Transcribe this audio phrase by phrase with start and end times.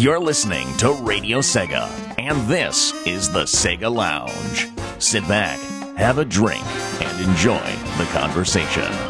[0.00, 1.86] You're listening to Radio Sega,
[2.18, 4.66] and this is the Sega Lounge.
[4.98, 5.60] Sit back,
[5.98, 6.64] have a drink,
[7.02, 7.60] and enjoy
[7.98, 9.09] the conversation.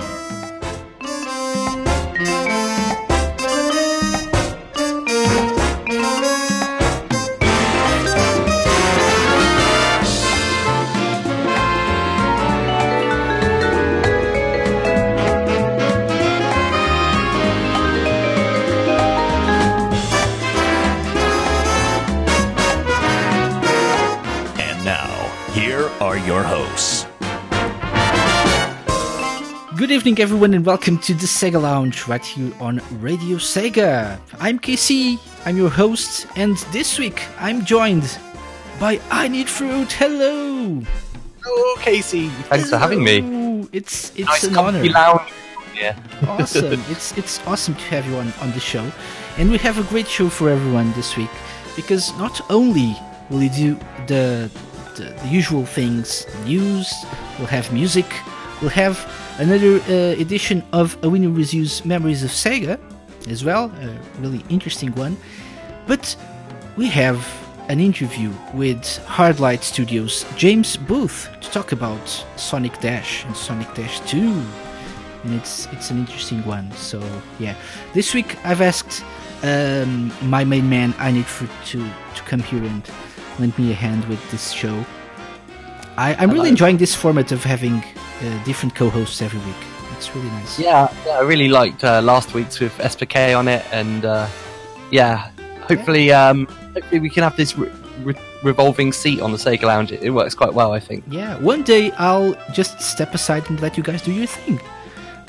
[30.00, 34.18] Evening, everyone, and welcome to the Sega Lounge right here on Radio Sega.
[34.38, 38.18] I'm KC, I'm your host, and this week I'm joined
[38.78, 39.92] by I Need Fruit.
[39.92, 40.80] Hello!
[41.44, 43.68] Oh, Casey, thanks for having me.
[43.72, 44.82] It's it's Nice an honor.
[44.84, 45.30] lounge.
[45.76, 45.98] Yeah.
[46.26, 46.82] awesome.
[46.88, 48.90] It's it's awesome to have you on, on the show.
[49.36, 51.30] And we have a great show for everyone this week
[51.76, 52.96] because not only
[53.28, 53.74] will we do
[54.06, 54.50] the,
[54.96, 56.90] the, the usual things, news,
[57.38, 58.06] we'll have music,
[58.62, 58.96] we'll have
[59.40, 62.78] another uh, edition of A Winner Reviews Memories of Sega
[63.28, 65.16] as well, a really interesting one.
[65.86, 66.14] But
[66.76, 67.26] we have
[67.68, 74.00] an interview with Hardlight Studios' James Booth to talk about Sonic Dash and Sonic Dash
[74.00, 74.18] 2
[75.24, 76.70] and it's it's an interesting one.
[76.72, 77.02] So
[77.38, 77.54] yeah,
[77.92, 79.02] this week I've asked
[79.42, 81.78] um, my main man I need for to
[82.14, 82.88] to come here and
[83.38, 84.84] lend me a hand with this show.
[85.96, 87.82] I, I'm really enjoying this format of having
[88.22, 89.56] uh, different co-hosts every week.
[89.96, 90.58] It's really nice.
[90.58, 94.26] Yeah, yeah, I really liked uh, last week's with SPK on it, and uh,
[94.90, 95.30] yeah,
[95.62, 97.70] hopefully, um, hopefully we can have this re-
[98.02, 99.92] re- revolving seat on the Sega Lounge.
[99.92, 101.04] It, it works quite well, I think.
[101.08, 104.60] Yeah, one day I'll just step aside and let you guys do your thing.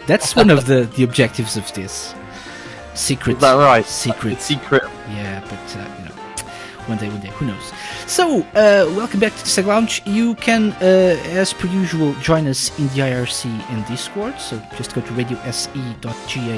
[0.08, 2.16] That's one of the the objectives of this
[2.94, 3.36] secret.
[3.36, 3.86] Is that right?
[3.86, 4.42] Secret.
[4.42, 4.84] Secret.
[5.10, 5.91] Yeah, but uh,
[6.92, 7.72] one day, one day, who knows?
[8.06, 10.02] So, uh, welcome back to the Seg Lounge.
[10.06, 14.38] You can, uh, as per usual, join us in the IRC and Discord.
[14.40, 16.58] So just go to radiose.ga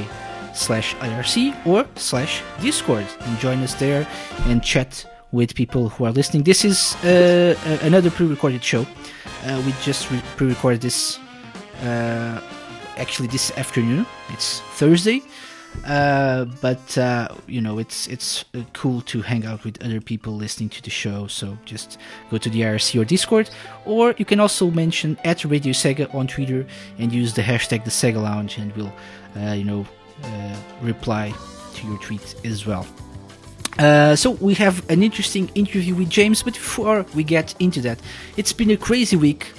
[0.56, 4.08] slash IRC or slash Discord and join us there
[4.50, 6.42] and chat with people who are listening.
[6.44, 8.88] This is uh, another pre-recorded show.
[9.46, 11.20] Uh, we just re- pre-recorded this
[11.84, 12.42] uh,
[12.98, 14.08] actually this afternoon.
[14.30, 15.22] It's Thursday.
[15.86, 20.34] Uh, but uh, you know it's it's uh, cool to hang out with other people
[20.34, 21.28] listening to the show.
[21.28, 21.98] So just
[22.32, 23.50] go to the IRC or Discord,
[23.86, 26.66] or you can also mention at Radio Sega on Twitter
[26.98, 28.94] and use the hashtag the Sega Lounge, and we'll
[29.38, 29.86] uh, you know
[30.24, 31.34] uh, reply
[31.76, 32.88] to your tweet as well.
[33.80, 38.00] Uh, so we have an interesting interview with James, but before we get into that,
[38.38, 39.52] it's been a crazy week.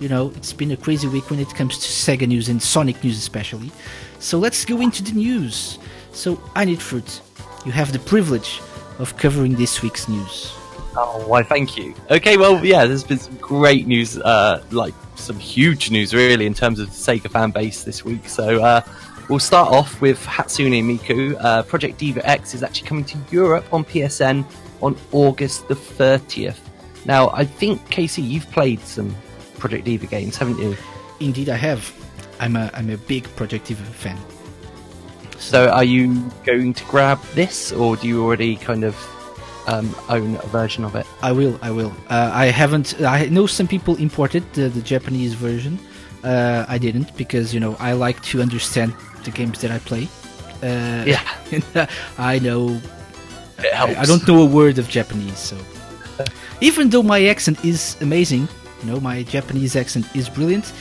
[0.00, 3.02] You know, it's been a crazy week when it comes to Sega news and Sonic
[3.02, 3.72] news especially.
[4.18, 5.78] So let's go into the news.
[6.12, 7.20] So I need fruit.
[7.64, 8.60] You have the privilege
[8.98, 10.52] of covering this week's news.
[10.96, 11.42] Oh, why?
[11.42, 11.94] Thank you.
[12.10, 16.54] Okay, well, yeah, there's been some great news, uh, like some huge news, really, in
[16.54, 18.28] terms of the Sega fan base this week.
[18.28, 18.80] So uh,
[19.28, 21.36] we'll start off with Hatsune Miku.
[21.38, 24.44] Uh, Project Diva X is actually coming to Europe on PSN
[24.82, 26.58] on August the 30th.
[27.04, 29.14] Now, I think Casey, you've played some
[29.58, 30.76] Project Diva games, haven't you?
[31.20, 31.92] Indeed, I have.
[32.40, 34.18] I'm a I'm a big Project Diva fan.
[35.38, 38.96] So, are you going to grab this, or do you already kind of
[39.68, 41.06] um, own a version of it?
[41.22, 41.58] I will.
[41.62, 41.92] I will.
[42.10, 43.00] Uh, I haven't.
[43.00, 45.78] I know some people imported the, the Japanese version.
[46.24, 48.94] Uh, I didn't because you know I like to understand
[49.24, 50.08] the games that I play.
[50.62, 51.22] Uh, Yeah.
[51.76, 51.86] uh,
[52.18, 52.80] I know
[53.58, 53.96] It helps.
[53.96, 55.56] I don't know a word of Japanese, so
[56.60, 58.48] even though my accent is amazing,
[58.82, 60.72] you know, my Japanese accent is brilliant,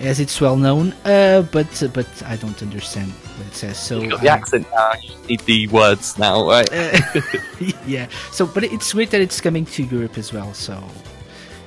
[0.00, 0.92] as it's well known.
[1.04, 3.78] Uh, but uh, but I don't understand what it says.
[3.78, 4.92] So You've got the I- accent now.
[5.02, 6.68] You need the words now, right?
[6.72, 7.00] uh,
[7.86, 8.08] yeah.
[8.32, 10.52] So, but it's great that it's coming to Europe as well.
[10.54, 10.82] So,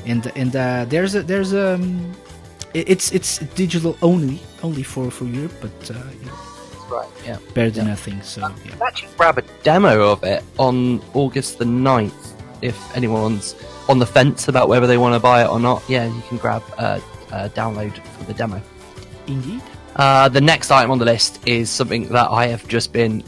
[0.06, 2.14] and and uh, there's a there's um,
[2.74, 6.38] it's it's digital only only for for Europe, but uh, you know,
[6.90, 7.10] right.
[7.26, 7.38] Yeah.
[7.54, 8.22] better than nothing.
[8.22, 8.50] So yeah.
[8.66, 13.56] You can actually grab a demo of it on August the 9th if anyone's
[13.90, 15.84] on the fence about whether they want to buy it or not.
[15.90, 17.02] Yeah, you can grab a,
[17.34, 18.62] a download for the demo.
[19.28, 19.62] indeed.
[19.96, 23.24] Uh, the next item on the list is something that I have just been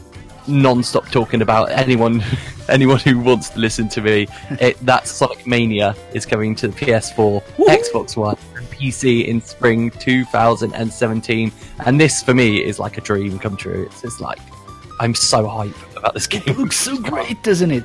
[0.48, 1.70] non-stop talking about.
[1.70, 2.22] Anyone,
[2.68, 4.26] anyone who wants to listen to me,
[4.60, 9.90] it, that Sonic Mania is coming to the PS4, Xbox One, and PC in spring
[9.90, 11.52] 2017.
[11.84, 13.84] And this, for me, is like a dream come true.
[13.84, 14.38] It's just like
[14.98, 16.42] I'm so hyped about this game.
[16.46, 17.84] It looks so great, doesn't it?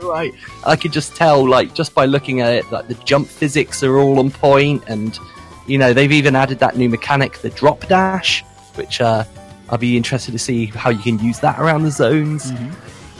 [0.00, 0.32] So right.
[0.64, 3.98] I could just tell, like, just by looking at it, like the jump physics are
[3.98, 5.18] all on point, and
[5.66, 8.44] you know they've even added that new mechanic, the drop dash,
[8.74, 9.24] which uh,
[9.68, 12.52] I'll be interested to see how you can use that around the zones.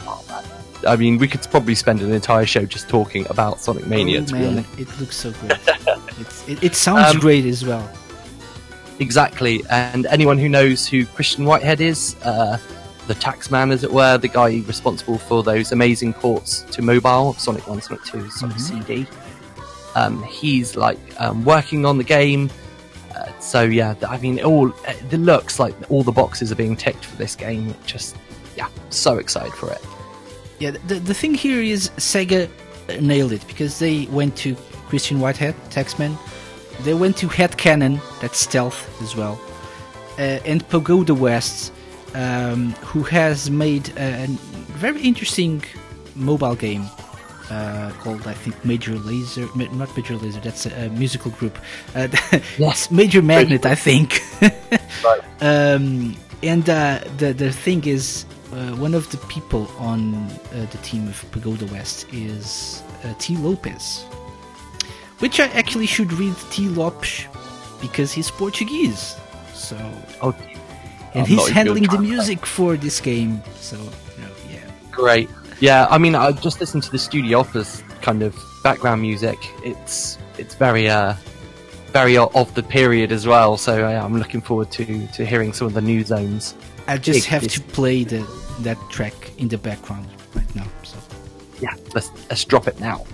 [0.07, 0.43] Oh, man.
[0.87, 4.21] I mean, we could probably spend an entire show just talking about Sonic Mania.
[4.21, 5.51] oh, to man, it looks so great.
[6.19, 7.89] it's, it, it sounds Um, great as well.
[8.99, 9.63] Exactly.
[9.69, 12.57] And anyone who knows who Christian Whitehead is, uh,
[13.07, 17.67] the taxman, as it were, the guy responsible for those amazing ports to mobile Sonic
[17.67, 18.59] 1, Sonic 2, Sonic Mhm.
[18.59, 19.07] CD,
[19.95, 22.49] um, he's like um, working on the game.
[23.15, 26.75] Uh, so yeah, I mean, it all it looks like all the boxes are being
[26.75, 27.73] ticked for this game.
[27.85, 28.15] Just
[28.55, 29.81] yeah, so excited for it.
[30.59, 32.49] Yeah, the, the thing here is Sega
[33.01, 34.55] nailed it because they went to
[34.87, 36.17] Christian Whitehead, Taxman.
[36.83, 39.39] They went to Headcannon, that's stealth as well,
[40.19, 41.73] uh, and Pagoda West,
[42.13, 44.27] um, who has made a,
[44.77, 45.63] very interesting
[46.15, 46.85] mobile game
[47.49, 49.47] uh, called, I think, Major Laser.
[49.55, 51.57] Not Major Laser, that's a, a musical group.
[51.95, 52.07] Uh,
[52.57, 54.21] it's Major Magnet, I think.
[55.03, 55.21] Right.
[55.41, 60.77] Um, and uh, the the thing is, uh, one of the people on uh, the
[60.81, 63.35] team of Pagoda West is uh, T.
[63.37, 64.03] Lopez,
[65.19, 66.67] which I actually should read T.
[66.69, 67.25] Lopes
[67.81, 69.15] because he's Portuguese.
[69.53, 69.77] So,
[70.21, 70.33] Oh,
[71.13, 73.41] and I'm he's handling the music for this game.
[73.59, 74.59] So, you know, yeah.
[74.91, 75.29] great.
[75.59, 79.37] Yeah, I mean, I just listened to the Studiopolis kind of background music.
[79.63, 81.15] It's it's very uh
[81.93, 83.57] very of the period as well.
[83.57, 86.55] So uh, I'm looking forward to to hearing some of the new zones.
[86.87, 88.25] I just have to play the
[88.59, 90.67] that track in the background right now.
[90.83, 90.97] So.
[91.59, 93.05] Yeah, let's let's drop it now.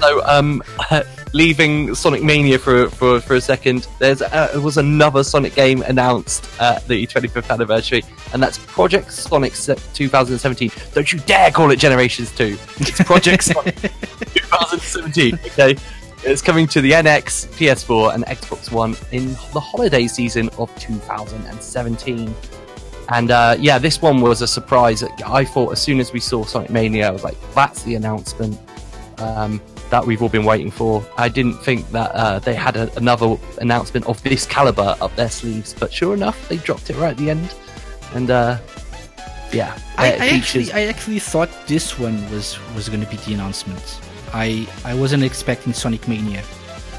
[0.00, 0.62] So, um,
[1.32, 5.82] leaving Sonic Mania for for, for a second, there's uh, there was another Sonic game
[5.82, 10.70] announced at the 25th anniversary, and that's Project Sonic 2017.
[10.92, 12.58] Don't you dare call it Generations 2.
[12.78, 15.34] It's Project Sonic 2017.
[15.34, 15.76] Okay,
[16.24, 22.34] it's coming to the NX, PS4, and Xbox One in the holiday season of 2017.
[23.12, 25.02] And uh, yeah, this one was a surprise.
[25.02, 28.56] I thought as soon as we saw Sonic Mania, I was like, "That's the announcement
[29.18, 29.60] um,
[29.90, 33.36] that we've all been waiting for." I didn't think that uh, they had a, another
[33.58, 37.16] announcement of this caliber up their sleeves, but sure enough, they dropped it right at
[37.16, 37.54] the end.
[38.14, 38.58] And uh,
[39.52, 43.34] yeah, I, I actually, I actually thought this one was was going to be the
[43.34, 44.00] announcement.
[44.32, 46.42] I I wasn't expecting Sonic Mania,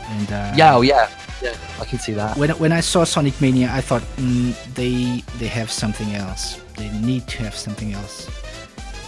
[0.10, 1.10] and uh, yeah, oh yeah,
[1.42, 2.38] yeah, I can see that.
[2.38, 6.62] when when I saw Sonic Mania, I thought mm, they they have something else.
[6.78, 8.30] They need to have something else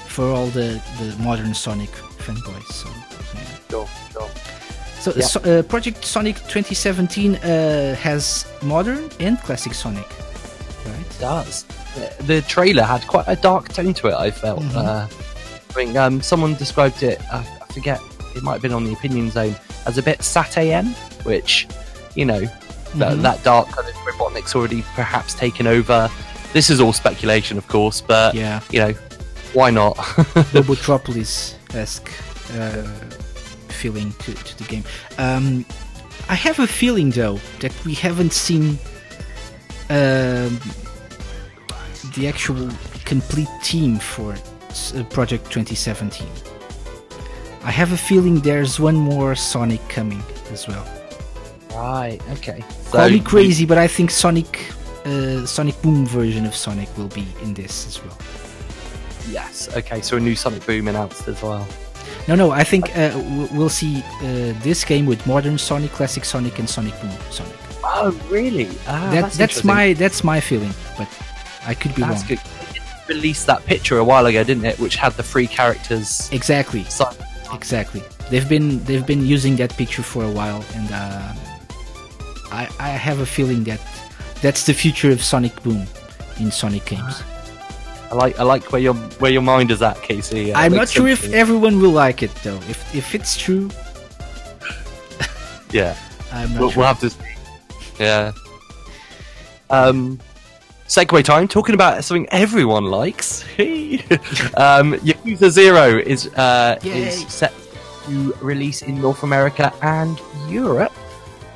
[0.08, 1.90] for all the the modern Sonic
[2.24, 2.72] fanboys.
[2.72, 3.58] So, so, yeah.
[3.70, 4.30] Sure, sure.
[5.00, 5.26] so, Yeah.
[5.26, 10.08] so uh, Project Sonic 2017 uh, has modern and classic Sonic,
[10.86, 11.20] right?
[11.20, 11.66] does.
[12.26, 14.14] The- trailer had quite a dark tone to it.
[14.16, 14.62] I felt.
[14.62, 14.76] Mhm.
[14.76, 15.08] Uh,
[15.70, 17.20] I think um, someone described it.
[17.32, 18.00] Uh, I forget.
[18.36, 19.56] It might have been on the opinion zone
[19.86, 20.94] as a bit SatAM,
[21.24, 21.68] which
[22.16, 22.42] you know
[22.96, 23.22] that, Mhm.
[23.22, 26.10] that dark kind of Robotnik's already perhaps taken over.
[26.54, 28.94] This is all speculation, of course, but Yeah, you know
[29.54, 29.96] why not?
[30.54, 32.10] Robotropolis esque
[32.56, 32.84] uh,
[33.70, 34.84] feeling to, to the game.
[35.18, 35.66] Um,
[36.30, 38.78] I have a feeling though that we haven't seen
[39.90, 40.60] um,
[42.16, 42.70] the actual
[43.06, 46.28] complete team for uh, Project 2017.
[47.64, 50.86] I have a feeling there's one more Sonic coming as well.
[51.74, 52.20] right.
[52.32, 52.64] Okay.
[52.92, 54.60] Call me crazy, but I think Sonic,
[55.06, 58.18] uh, Sonic Boom version of Sonic will be in this as well.
[59.30, 59.76] Yes.
[59.76, 60.02] Okay.
[60.02, 61.68] So a new Sonic Boom announced as well.
[62.28, 63.12] No, no, I think uh,
[63.52, 67.54] we'll see uh, this game with modern Sonic, classic Sonic, and Sonic Boom Sonic.
[67.84, 68.70] Oh, really?
[68.88, 69.68] Ah, that, that's interesting.
[69.68, 71.08] my that's my feeling, but
[71.66, 72.40] I could be That's wrong.
[72.40, 72.40] good.
[73.10, 74.80] Released that picture a while ago, didn't it?
[74.80, 76.30] Which had the three characters.
[76.32, 77.16] Exactly, side
[77.54, 78.02] exactly.
[78.30, 81.34] They've been they've been using that picture for a while, and uh,
[82.52, 83.82] I I have a feeling that
[84.42, 85.86] that's the future of Sonic Boom
[86.40, 87.22] in Sonic games.
[88.14, 90.54] I like I like where your where your mind is at, Casey.
[90.54, 92.58] Uh, I'm not sure if everyone will like it though.
[92.70, 93.72] If if it's true,
[95.72, 95.98] yeah,
[96.32, 96.78] I'm not we'll, sure.
[96.82, 97.12] we'll have to.
[98.00, 98.32] Yeah.
[99.72, 100.20] Um,
[100.88, 101.48] segue time.
[101.48, 103.44] Talking about something everyone likes.
[104.58, 107.08] um, Yakuza Zero is uh, Yay.
[107.08, 107.54] is set
[108.06, 110.94] to release in North America and Europe.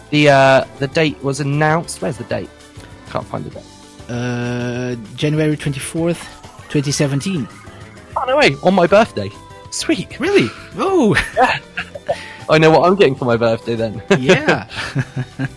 [0.10, 2.02] The uh, the date was announced.
[2.02, 2.50] Where's the date?
[3.12, 3.66] Can't find the date.
[4.10, 6.22] uh, January twenty fourth,
[6.70, 7.48] twenty seventeen.
[8.16, 8.56] Oh no way!
[8.64, 9.32] On my birthday.
[9.72, 10.20] Sweet.
[10.20, 10.50] Really?
[10.78, 11.60] Oh, Yeah.
[12.50, 14.02] I know what I'm getting for my birthday then.
[14.18, 14.70] yeah.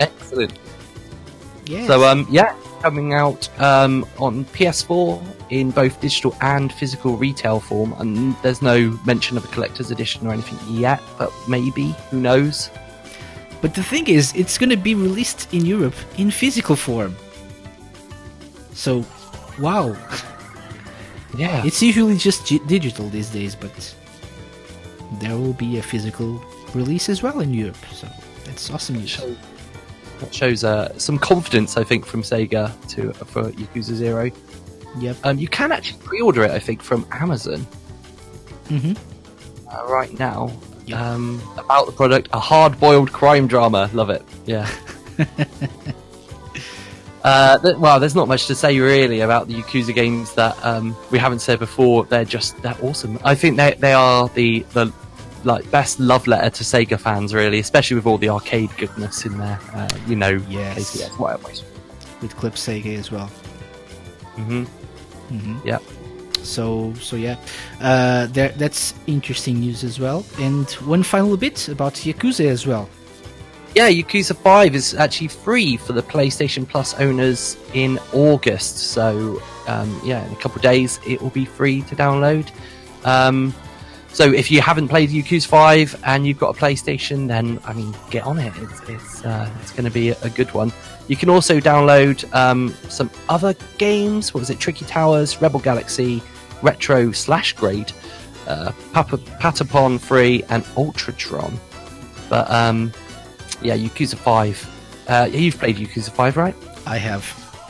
[0.00, 0.56] Excellent.
[1.66, 1.88] yes.
[1.88, 5.20] So um yeah, coming out um on PS4
[5.50, 10.26] in both digital and physical retail form, and there's no mention of a collector's edition
[10.26, 12.70] or anything yet, but maybe who knows?
[13.60, 17.16] But the thing is, it's going to be released in Europe in physical form.
[18.72, 19.04] So,
[19.58, 19.96] wow.
[21.36, 21.64] Yeah.
[21.64, 23.94] It's usually just g- digital these days, but
[25.20, 26.42] there will be a physical
[26.74, 27.76] release as well in Europe.
[27.92, 28.08] So
[28.44, 29.10] that's awesome news.
[29.10, 29.36] shows,
[30.20, 34.30] that shows uh, some confidence, I think, from Sega to for Yakuza Zero.
[34.98, 35.16] Yep.
[35.24, 37.60] Um, you can actually pre-order it, I think, from Amazon
[38.68, 38.92] hmm
[39.70, 40.50] uh, right now.
[40.86, 40.98] Yep.
[40.98, 43.90] Um, about the product, a hard-boiled crime drama.
[43.92, 44.22] Love it.
[44.46, 44.68] Yeah.
[47.24, 50.96] uh, th- well, there's not much to say really about the Yakuza games that um,
[51.10, 52.04] we haven't said before.
[52.04, 53.18] They're just they're awesome.
[53.24, 54.92] I think they they are the the
[55.44, 59.38] like best love letter to Sega fans, really, especially with all the arcade goodness in
[59.38, 59.58] there.
[59.72, 60.96] Uh, you know, Yes.
[60.96, 61.48] KCS, whatever.
[62.20, 63.26] With Club Sega as well.
[64.36, 64.64] hmm
[65.28, 65.78] hmm Yeah.
[66.42, 67.36] So so yeah,
[67.80, 70.24] uh, there, that's interesting news as well.
[70.38, 72.88] And one final bit about Yakuza as well.
[73.78, 78.78] Yeah, Yakuza 5 is actually free for the PlayStation Plus owners in August.
[78.78, 82.50] So, um, yeah, in a couple of days it will be free to download.
[83.04, 83.54] Um,
[84.08, 87.94] so, if you haven't played Yakuza 5 and you've got a PlayStation, then, I mean,
[88.10, 88.52] get on it.
[88.56, 90.72] It's, it's, uh, it's going to be a, good one.
[91.06, 94.34] You can also download um, some other games.
[94.34, 94.58] What was it?
[94.58, 96.20] Tricky Towers, Rebel Galaxy,
[96.62, 97.92] Retro Slash Grade,
[98.48, 101.56] uh, Patapon 3, and Ultratron.
[102.28, 102.92] But, um,
[103.62, 105.04] yeah, Yakuza 5.
[105.08, 106.54] Uh, you've played Yakuza 5, right?
[106.86, 107.24] I have.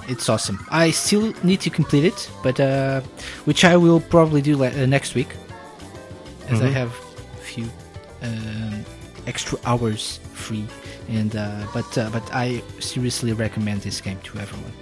[0.09, 0.65] It's awesome.
[0.71, 3.01] I still need to complete it, but uh,
[3.45, 5.29] which I will probably do le- uh, next week,
[6.49, 6.73] as I Mhm.
[6.73, 6.91] have
[7.39, 7.67] a few
[8.23, 8.85] um,
[9.27, 10.65] extra hours free.
[11.11, 14.73] And uh, but uh, but I seriously recommend this game to everyone.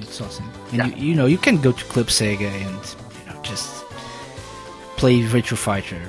[0.00, 0.86] It's awesome, and Yeah.
[0.96, 2.78] you, you know you can go to Club Sega and
[3.26, 3.84] you know just
[4.96, 6.00] play Virtual Fighter.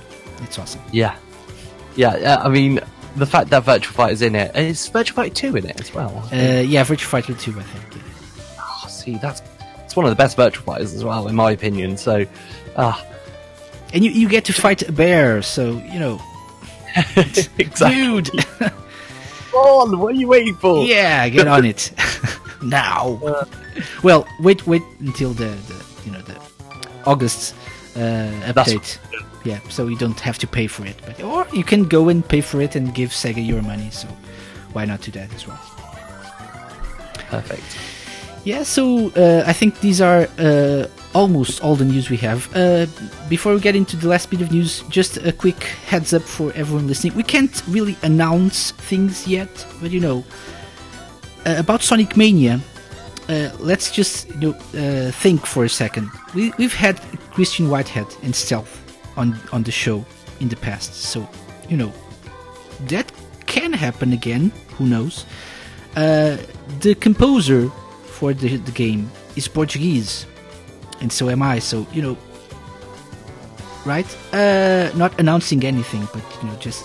[0.44, 0.82] It's awesome.
[0.92, 1.16] Yeah.
[1.96, 2.82] Yeah, yeah, I mean,
[3.16, 5.94] the fact that Virtual Fighter's in it it, is Virtual Fighter 2 in it as
[5.94, 6.28] well?
[6.32, 7.96] Uh, yeah, Virtual Fighter 2, I think.
[7.96, 8.60] yeah.
[8.60, 9.42] Oh, see, that's
[9.84, 11.98] it's one of the best Virtual Fighters as well, in my opinion.
[11.98, 12.26] So,
[12.76, 13.04] ah,
[13.94, 16.22] And you, you get to fight a bear, so you know,
[17.58, 18.22] exactly.
[18.22, 18.30] dude.
[19.54, 20.86] on, what are you waiting for?
[20.86, 21.92] yeah, get on it
[22.64, 23.20] now.
[23.26, 23.46] Uh.
[24.04, 26.38] well, wait, wait until the, the you know the
[27.06, 27.56] August
[27.96, 28.98] uh, update.
[29.46, 32.28] Yeah, so you don't have to pay for it, but or you can go and
[32.28, 33.92] pay for it and give Sega your money.
[33.92, 34.08] So
[34.74, 35.60] why not do that as well?
[37.30, 37.78] Perfect.
[38.44, 42.50] Yeah, so uh, I think these are uh, almost all the news we have.
[42.56, 42.88] Uh,
[43.30, 46.52] before we get into the last bit of news, just a quick heads up for
[46.54, 47.16] everyone listening.
[47.16, 50.24] We can't really announce things yet, but you know,
[51.46, 52.60] uh, about Sonic Mania,
[53.30, 56.10] uh, let's just you know, uh, think for a second.
[56.34, 57.00] We, we've had
[57.32, 58.85] Christian Whitehead and Stealth
[59.18, 60.06] on, on the show
[60.40, 61.28] in the past, so
[61.70, 61.92] you know,
[62.88, 63.12] that
[63.46, 64.52] can happen again.
[64.78, 65.26] Who knows?
[65.96, 66.38] Uh,
[66.82, 67.70] the composer
[68.06, 70.26] for the, the game is Portuguese,
[71.02, 71.60] and so am I.
[71.60, 72.18] So you know,
[73.86, 74.06] right?
[74.34, 76.84] Uh, not announcing anything, but you know, just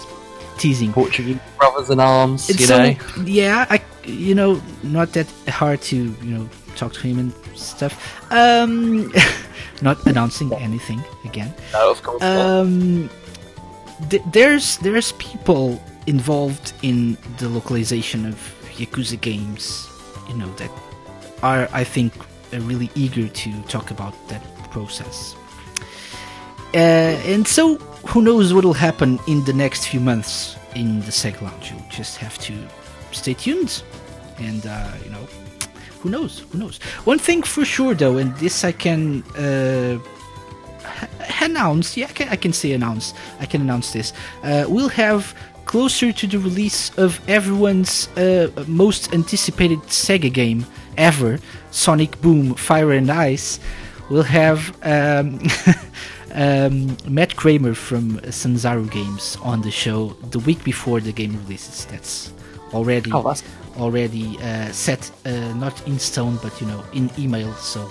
[0.59, 0.93] teasing.
[0.93, 2.97] Portuguese brothers in arms, And you so, know.
[3.25, 7.95] yeah, I, you know, not that hard to, you know, talk to him and stuff.
[8.33, 9.13] Um,
[9.83, 11.53] not announcing anything again.
[11.73, 12.23] No, of course.
[12.23, 13.11] Um,
[14.09, 18.37] th- there's there's people involved in the localization of
[18.77, 19.89] Yakuza games,
[20.29, 20.71] you know, that
[21.43, 22.13] are I think
[22.53, 25.35] uh, really eager to talk about that process.
[26.73, 31.11] Uh, and so, who knows what will happen in the next few months in the
[31.11, 31.73] Sega Lounge?
[31.73, 32.55] You'll just have to
[33.11, 33.83] stay tuned,
[34.39, 35.27] and uh, you know,
[36.01, 36.41] who knows?
[36.51, 36.79] Who knows?
[37.05, 39.99] One thing for sure, though, and this I can uh,
[41.43, 41.97] announce.
[41.97, 43.13] Yeah, I can, I can say announce.
[43.39, 44.13] I can announce this.
[44.43, 45.35] Uh, we'll have
[45.67, 50.65] closer to the release of everyone's uh, most anticipated Sega game
[50.97, 51.39] ever,
[51.71, 53.61] Sonic Boom: Fire and Ice.
[54.09, 55.39] We'll have um,
[56.35, 61.85] um, Matt Kramer from Sanzaru Games on the show the week before the game releases.
[61.87, 62.33] That's
[62.73, 63.35] already Oh,
[63.79, 67.53] already uh, set, uh, not in stone, but you know, in email.
[67.55, 67.89] So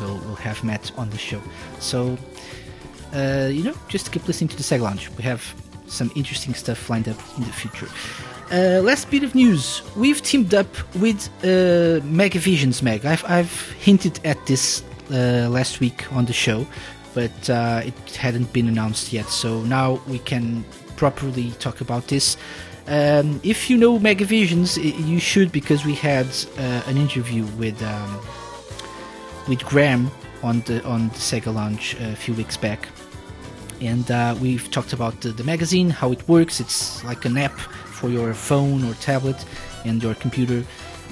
[0.00, 1.40] we'll we'll have Matt on the show.
[1.80, 2.16] So
[3.14, 5.10] uh, you know, just keep listening to the Seg Lounge.
[5.16, 5.42] We have
[5.86, 7.88] some interesting stuff lined up in the future.
[8.50, 13.04] Uh, last bit of news: We've teamed up with uh, Megavisions Mag.
[13.04, 16.66] I've I've hinted at this uh, last week on the show,
[17.14, 19.26] but uh, it hadn't been announced yet.
[19.26, 20.64] So now we can
[20.96, 22.36] properly talk about this.
[22.86, 26.26] Um, if you know Megavisions, you should because we had
[26.58, 28.20] uh, an interview with um,
[29.48, 30.10] with Graham
[30.42, 32.88] on the on the Sega Lounge a few weeks back,
[33.80, 36.60] and uh, we've talked about the, the magazine, how it works.
[36.60, 39.42] It's like an app for your phone or tablet
[39.84, 40.64] and your computer,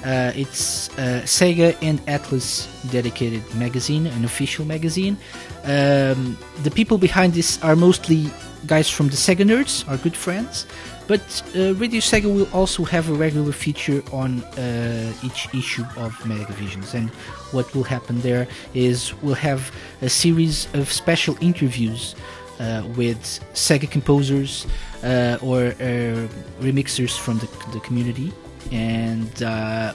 [0.05, 5.15] Uh, it's uh, Sega and Atlus dedicated magazine, an official magazine.
[5.63, 8.29] Um, the people behind this are mostly
[8.67, 10.65] guys from the Sega Nerds, our good friends.
[11.07, 16.13] But uh, Radio Sega will also have a regular feature on uh, each issue of
[16.23, 16.93] Megavisions.
[16.93, 17.09] And
[17.51, 22.15] what will happen there is we'll have a series of special interviews
[22.59, 23.19] uh, with
[23.53, 24.65] Sega composers
[25.03, 26.27] uh, or uh,
[26.61, 28.31] remixers from the, the community.
[28.71, 29.93] And uh,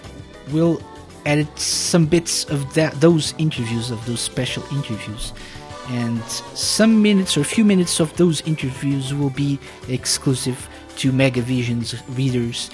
[0.51, 0.83] we'll
[1.25, 5.33] edit some bits of that, those interviews, of those special interviews
[5.91, 6.23] and
[6.55, 12.71] some minutes or a few minutes of those interviews will be exclusive to Megavision's readers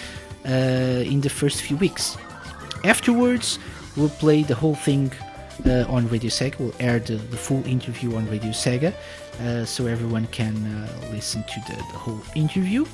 [0.47, 2.17] uh, in the first few weeks.
[2.85, 3.59] Afterwards,
[3.97, 5.13] we'll play the whole thing
[5.67, 6.59] uh, on Radio Sega.
[6.59, 8.93] We'll air the, the full interview on Radio Sega
[9.41, 12.85] uh, so everyone can uh, listen to the, the whole interview.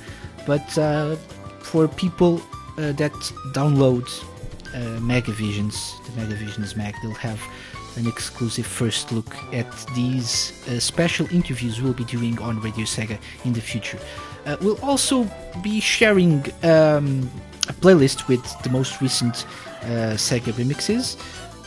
[0.45, 1.15] But uh,
[1.59, 2.41] for people
[2.77, 3.13] uh, that
[3.53, 4.07] download
[5.01, 7.41] Megavisions, the Megavisions Mag, they'll have
[7.97, 13.19] an exclusive first look at these uh, special interviews we'll be doing on Radio Sega
[13.43, 13.99] in the future.
[14.45, 15.27] Uh, we'll also
[15.61, 17.29] be sharing um,
[17.67, 19.45] a playlist with the most recent
[19.83, 21.17] uh, Sega remixes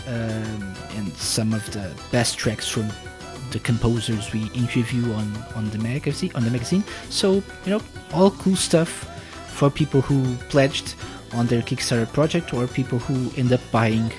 [0.07, 2.89] um, and some of the best tracks from
[3.51, 6.83] the composers we interview on, on the magazine on the magazine.
[7.11, 7.81] So you know,
[8.13, 9.09] all cool stuff
[9.49, 10.95] for people who pledged
[11.33, 14.11] on their Kickstarter project or people who end up buying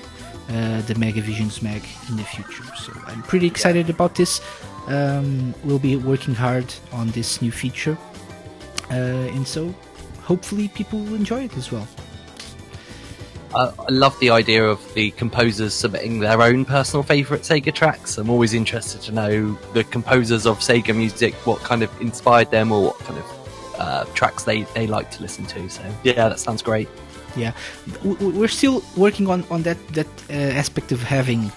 [0.49, 2.63] uh, the Megavisions Mag in the future.
[2.75, 4.41] So I'm pretty excited about this.
[4.87, 7.97] Um, we'll be working hard on this new feature,
[8.93, 9.73] and so
[10.21, 11.87] hopefully people will enjoy it as well.
[13.53, 18.17] Uh, I love the idea of the composers submitting their own personal favourite Sega tracks.
[18.17, 22.71] I'm always interested to know the composers of Sega music, what kind of inspired them,
[22.73, 25.69] or what kind of uh, tracks they, they like to listen to.
[25.69, 26.89] So yeah, that sounds great
[27.35, 27.51] yeah
[28.03, 31.51] we're still working on on that that uh, aspect of having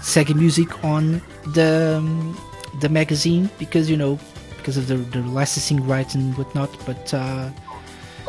[0.00, 1.22] Sega music on
[1.54, 2.38] the um,
[2.80, 4.18] the magazine because you know
[4.64, 7.50] because of the, the licensing rights and whatnot but uh,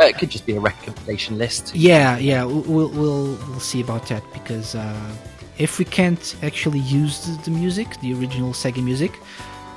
[0.01, 4.23] it could just be a recommendation list yeah yeah we'll we'll, we'll see about that
[4.33, 5.15] because uh,
[5.57, 9.13] if we can't actually use the, the music the original Sega music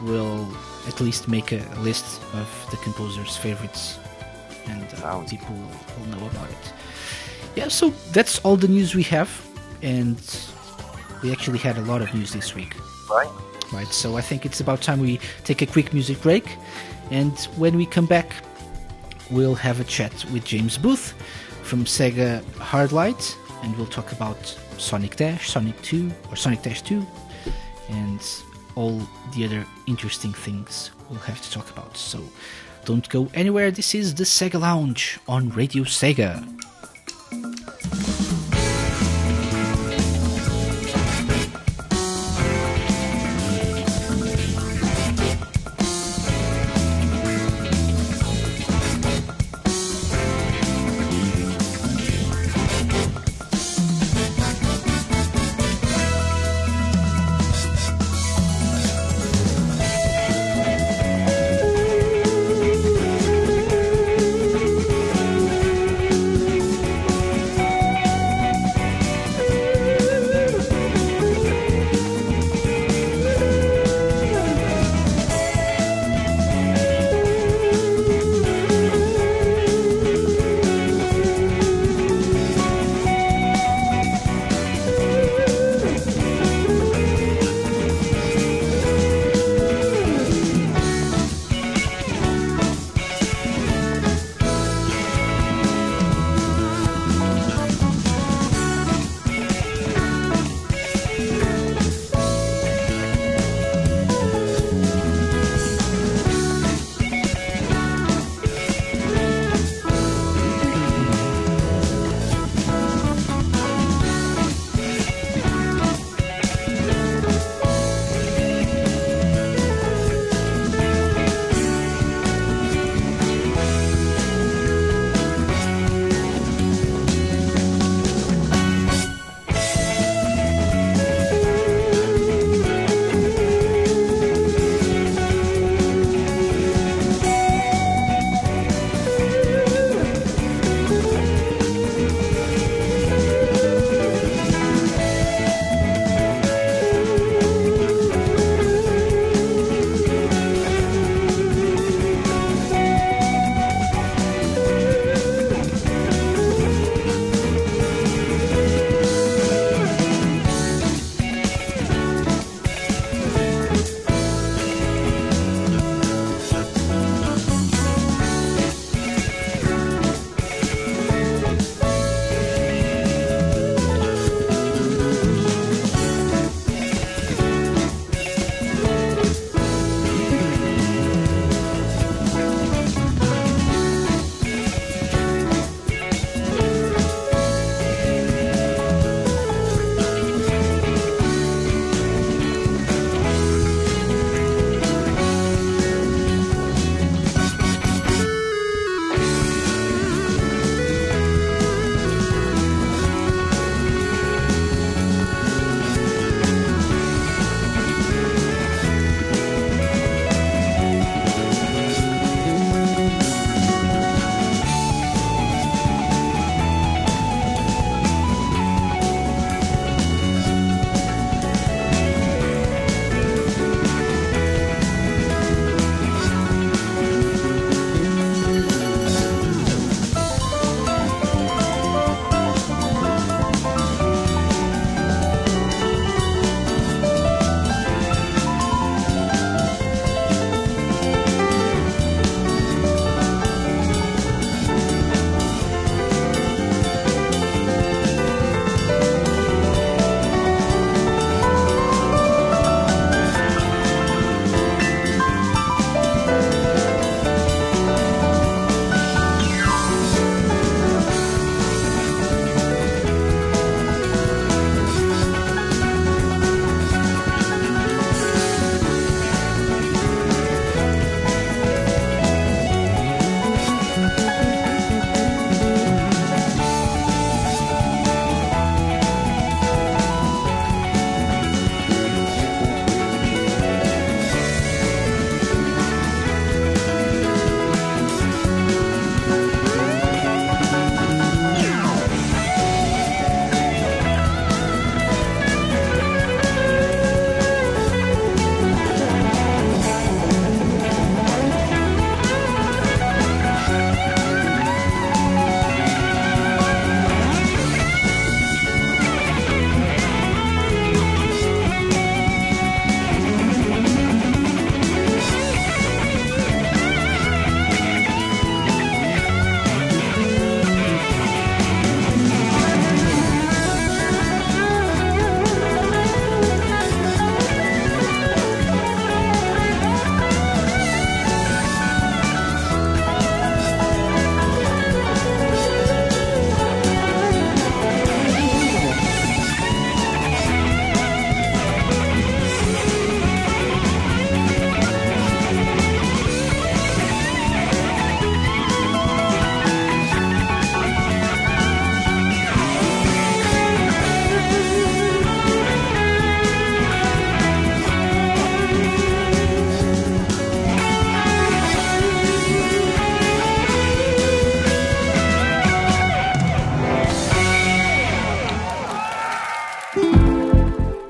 [0.03, 0.49] we'll
[0.89, 3.99] at least make a list of the composer's favorites
[4.67, 6.73] and uh, people will know about it
[7.59, 9.29] yeah, so that's all the news we have,
[9.83, 10.17] and
[11.25, 12.77] we actually had a lot of news this week.
[13.11, 13.29] Right.
[13.73, 13.89] Right.
[13.89, 16.57] So I think it's about time we take a quick music break,
[17.11, 18.33] and when we come back,
[19.31, 21.13] we'll have a chat with James Booth
[21.63, 24.39] from Sega Hardlight, and we'll talk about
[24.79, 27.07] Sonic Dash, Sonic 2, or Sonic Dash 2,
[27.91, 28.21] and
[28.75, 29.03] all
[29.35, 31.97] the other interesting things we'll have to talk about.
[31.97, 32.23] So
[32.85, 33.71] don't go anywhere.
[33.71, 36.43] This is the Sega Lounge on Radio Sega.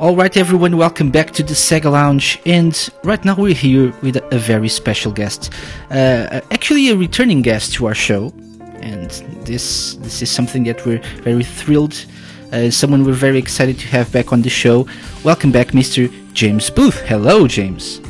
[0.08, 2.40] All right, everyone, welcome back to the Sega Lounge.
[2.46, 5.52] And right now we're here with a very special guest,
[5.90, 8.32] uh, actually a returning guest to our show.
[8.80, 9.10] And
[9.44, 12.06] this this is something that we're very thrilled,
[12.54, 14.88] uh, someone we're very excited to have back on the show.
[15.24, 16.10] Welcome back, Mr.
[16.32, 17.00] James Booth.
[17.00, 18.00] Hello, James.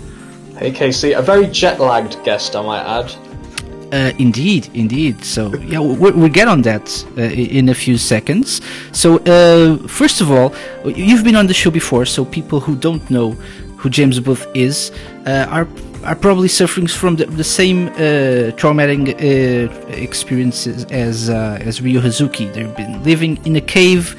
[0.57, 1.15] Hey, Casey.
[1.15, 3.28] A very jet lagged guest, I might add.
[3.90, 5.24] Uh, indeed, indeed.
[5.24, 8.61] So yeah, we'll, we'll get on that uh, in a few seconds.
[8.92, 10.53] So uh, first of all,
[10.85, 13.31] you've been on the show before, so people who don't know
[13.79, 14.92] who James Booth is
[15.27, 15.66] uh, are
[16.05, 22.53] are probably suffering from the, the same uh, traumatic uh, experiences as as Ryo Hazuki.
[22.53, 24.16] They've been living in a cave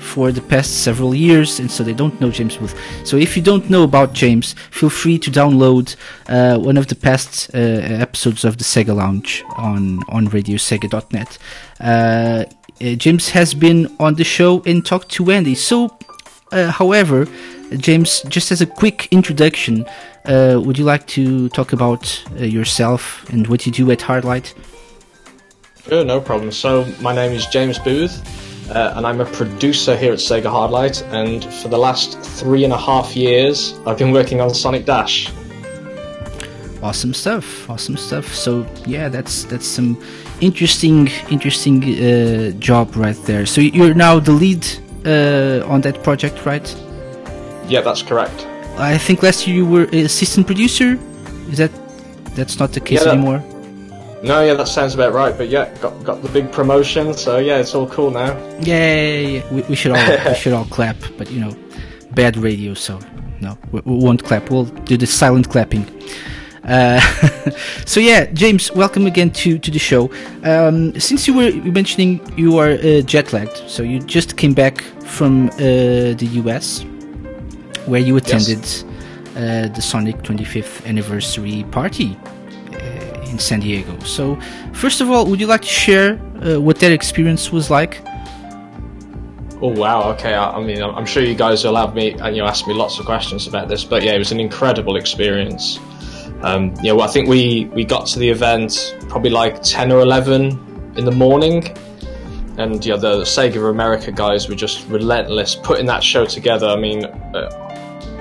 [0.00, 2.74] for the past several years, and so they don't know James Booth.
[3.04, 5.96] So if you don't know about James, feel free to download
[6.28, 11.38] uh, one of the past uh, episodes of the Sega Lounge on on RadioSega.net.
[11.78, 12.44] Uh,
[12.82, 15.54] uh, James has been on the show and talked to Andy.
[15.54, 15.96] So,
[16.50, 17.28] uh, however,
[17.76, 19.84] James, just as a quick introduction,
[20.24, 24.54] uh, would you like to talk about yourself and what you do at Hardlight?
[25.86, 26.52] Sure, no problem.
[26.52, 31.02] So, my name is James Booth uh, and I'm a producer here at Sega Hardlight.
[31.12, 35.30] And for the last three and a half years, I've been working on Sonic Dash.
[36.82, 37.68] Awesome stuff!
[37.68, 38.34] Awesome stuff.
[38.34, 40.02] So yeah, that's that's some
[40.40, 43.44] interesting interesting uh, job right there.
[43.44, 44.66] So you're now the lead
[45.04, 46.66] uh, on that project, right?
[47.68, 48.46] Yeah, that's correct.
[48.78, 50.98] I think last year you were assistant producer.
[51.50, 51.70] Is that
[52.34, 53.44] that's not the case yeah, that, anymore?
[54.22, 55.36] No, yeah, that sounds about right.
[55.36, 58.36] But yeah, got got the big promotion, so yeah, it's all cool now.
[58.60, 59.40] Yay!
[59.50, 61.56] We, we should all we should all clap, but you know,
[62.12, 62.98] bad radio, so
[63.40, 64.50] no, we, we won't clap.
[64.50, 65.86] We'll do the silent clapping.
[66.64, 67.00] Uh,
[67.86, 70.10] so yeah, James, welcome again to, to the show.
[70.44, 74.82] Um, since you were mentioning you are uh, jet lagged, so you just came back
[75.02, 76.82] from uh, the US,
[77.86, 78.84] where you attended yes.
[79.30, 82.18] Uh, the Sonic 25th anniversary party
[83.30, 83.98] in San Diego.
[84.00, 84.38] So,
[84.72, 88.02] first of all, would you like to share uh, what that experience was like?
[89.62, 90.10] Oh wow!
[90.12, 92.66] Okay, I, I, mean, I'm sure you guys will have me and you know ask
[92.66, 95.78] me lots of questions about this, but yeah, it was an incredible experience.
[96.42, 100.00] Um, you know, I think we we got to the event probably like 10 or
[100.00, 101.76] 11 in the morning,
[102.56, 106.66] and yeah, the Sega of America guys were just relentless putting that show together.
[106.66, 107.69] I mean, uh,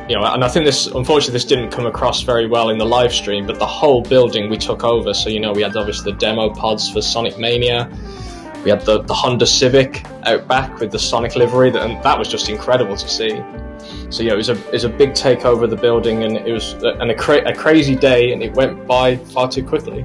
[0.10, 2.86] you know, and I think this, unfortunately, this didn't come across very well in the
[2.86, 5.14] live stream, but the whole building we took over.
[5.14, 7.88] So, you know, we had obviously the demo pods for Sonic Mania.
[8.64, 12.28] We had the, the Honda Civic out back with the Sonic livery, and that was
[12.28, 13.40] just incredible to see.
[14.10, 16.52] So yeah, it was a it was a big takeover of the building, and it
[16.52, 20.04] was and a, cra- a crazy day, and it went by far too quickly.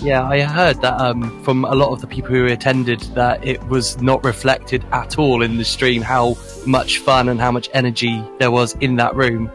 [0.00, 3.62] Yeah, I heard that um, from a lot of the people who attended that it
[3.64, 8.22] was not reflected at all in the stream how much fun and how much energy
[8.38, 9.50] there was in that room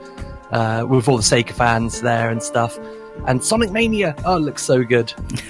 [0.51, 2.77] uh, with all the Sega fans there and stuff.
[3.25, 5.13] And Sonic Mania, oh, it looks so good.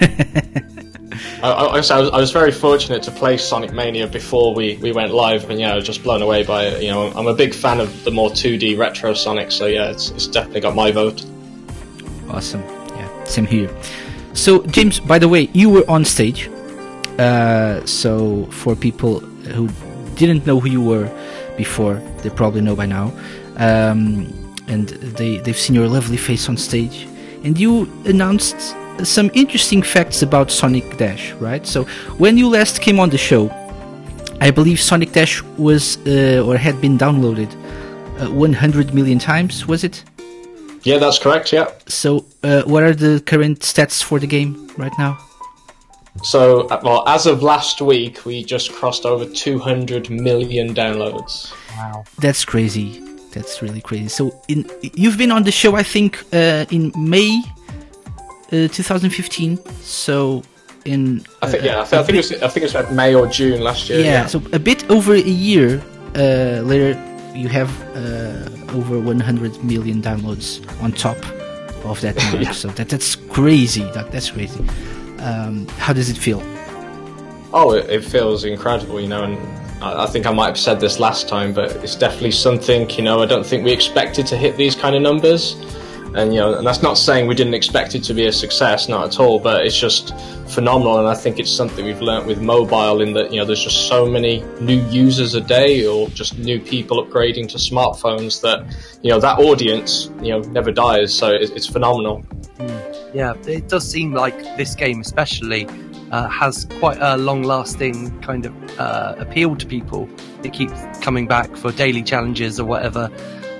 [1.42, 5.12] I, I, was, I, was, very fortunate to play Sonic Mania before we, we went
[5.12, 6.82] live, and yeah, I was just blown away by it.
[6.82, 10.10] You know, I'm a big fan of the more 2D retro Sonic, so yeah, it's,
[10.10, 11.24] it's definitely got my vote.
[12.28, 12.62] Awesome.
[12.62, 13.70] Yeah, same here.
[14.34, 16.50] So, James, by the way, you were on stage.
[17.18, 19.68] Uh, so, for people who
[20.16, 21.08] didn't know who you were
[21.56, 23.12] before, they probably know by now.
[23.56, 24.32] Um,
[24.66, 27.06] and they, they've seen your lovely face on stage.
[27.44, 31.64] And you announced some interesting facts about Sonic Dash, right?
[31.64, 31.84] So,
[32.18, 33.50] when you last came on the show,
[34.40, 37.52] I believe Sonic Dash was uh, or had been downloaded
[38.20, 40.04] uh, 100 million times, was it?
[40.84, 41.52] Yeah, that's correct.
[41.52, 41.70] Yeah.
[41.86, 45.18] So, uh, what are the current stats for the game right now?
[46.22, 51.52] So, uh, well, as of last week, we just crossed over 200 million downloads.
[51.76, 53.00] Wow, that's crazy.
[53.32, 54.08] That's really crazy.
[54.08, 57.42] So, in you've been on the show, I think, uh, in May
[58.52, 59.58] uh, 2015.
[59.82, 60.42] So,
[60.84, 62.74] in I think yeah, I, th- I think bit, it was, I think it was
[62.74, 64.00] like May or June last year.
[64.00, 64.26] Yeah, yeah.
[64.26, 65.82] so a bit over a year
[66.14, 66.92] uh, later,
[67.34, 71.16] you have uh, over 100 million downloads on top
[71.84, 72.42] of that mark.
[72.42, 72.52] yeah.
[72.52, 73.84] So that that's crazy.
[73.92, 74.64] That that's crazy.
[75.20, 76.42] Um, how does it feel?
[77.52, 79.38] Oh, it, it feels incredible, you know, and
[79.82, 83.02] I, I think I might have said this last time, but it's definitely something, you
[83.02, 85.54] know, I don't think we expected to hit these kind of numbers
[86.14, 88.88] and you know, and that's not saying we didn't expect it to be a success,
[88.88, 89.38] not at all.
[89.40, 90.16] But it's just
[90.48, 93.62] phenomenal, and I think it's something we've learnt with mobile in that you know there's
[93.62, 98.64] just so many new users a day, or just new people upgrading to smartphones that
[99.02, 101.12] you know that audience you know never dies.
[101.12, 102.18] So it's, it's phenomenal.
[102.58, 103.16] Hmm.
[103.16, 105.68] Yeah, it does seem like this game, especially
[106.10, 110.08] uh, has quite a long-lasting kind of uh, appeal to people.
[110.44, 113.10] It keeps coming back for daily challenges or whatever.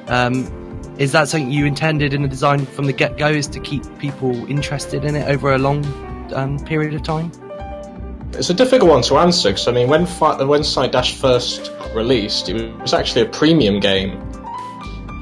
[0.08, 0.63] Um,
[0.98, 3.28] is that something you intended in the design from the get-go?
[3.28, 5.84] Is to keep people interested in it over a long
[6.34, 7.32] um, period of time?
[8.32, 12.48] It's a difficult one to answer because I mean, when when Sonic Dash first released,
[12.48, 14.20] it was actually a premium game.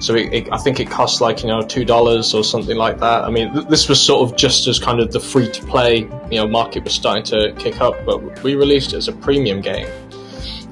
[0.01, 2.99] So it, it, I think it cost like you know two dollars or something like
[3.01, 3.25] that.
[3.25, 6.01] I mean, th- this was sort of just as kind of the free to play
[6.31, 9.61] you know market was starting to kick up, but we released it as a premium
[9.61, 9.89] game.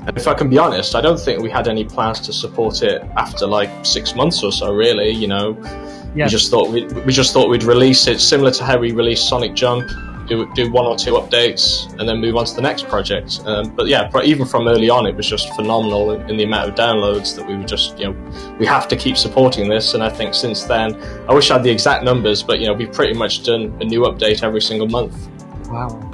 [0.06, 2.82] And if I can be honest, I don't think we had any plans to support
[2.82, 4.72] it after like six months or so.
[4.74, 5.56] Really, you know,
[6.14, 6.24] yeah.
[6.24, 9.28] we just thought we we just thought we'd release it similar to how we released
[9.28, 9.88] Sonic Jump
[10.30, 13.40] do, do one or two updates, and then move on to the next project.
[13.44, 16.70] Um, but yeah, even from early on, it was just phenomenal in, in, the amount
[16.70, 19.92] of downloads that we were just, you know, we have to keep supporting this.
[19.94, 20.94] And I think since then,
[21.28, 23.84] I wish I had the exact numbers, but you know, we've pretty much done a
[23.84, 25.28] new update every single month.
[25.68, 26.09] Wow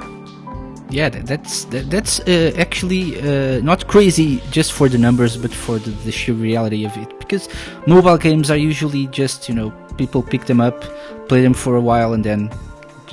[0.89, 5.91] yeah that's that's uh, actually uh, not crazy just for the numbers but for the,
[6.05, 7.49] the, sheer reality of it because
[7.87, 10.81] mobile games are usually just you know people pick them up
[11.27, 12.49] play them for a while and then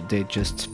[0.09, 0.69] they just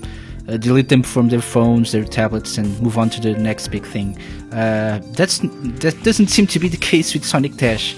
[0.48, 3.86] uh, delete them from their phones, their tablets, and move on to the next big
[3.86, 4.18] thing.
[4.52, 5.38] Uh, that's
[5.80, 7.94] that doesn't seem to be the case with Sonic Dash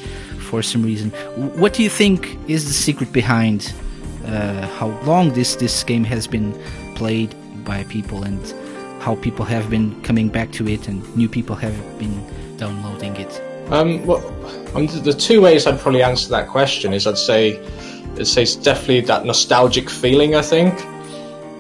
[0.49, 1.11] for some reason.
[1.59, 3.73] What do you think is the secret behind
[4.27, 6.53] uh, how long this this game has been
[6.95, 7.35] played
[7.65, 8.55] by people and
[9.03, 12.17] how people have been coming back to it and new people have been
[12.57, 13.43] downloading it?
[13.73, 14.21] Um, well,
[14.75, 17.61] the two ways I'd probably answer that question is I'd say
[18.19, 20.37] I'd say it's definitely that nostalgic feeling.
[20.37, 20.79] I think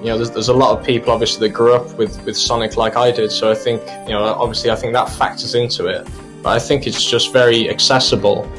[0.02, 2.76] you know, there's, there's a lot of people obviously that grew up with, with Sonic
[2.76, 3.30] like I did.
[3.30, 6.06] So I think, you know, obviously I think that factors into it.
[6.42, 8.50] But I think it's just very accessible.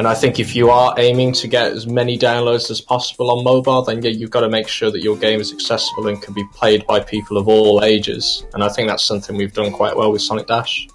[0.00, 3.44] And I think if you are aiming to get as many downloads as possible on
[3.44, 6.32] mobile, then yeah, you've got to make sure that your game is accessible and can
[6.32, 8.46] be played by people of all ages.
[8.54, 10.88] And I think that's something we've done quite well with Sonic Dash.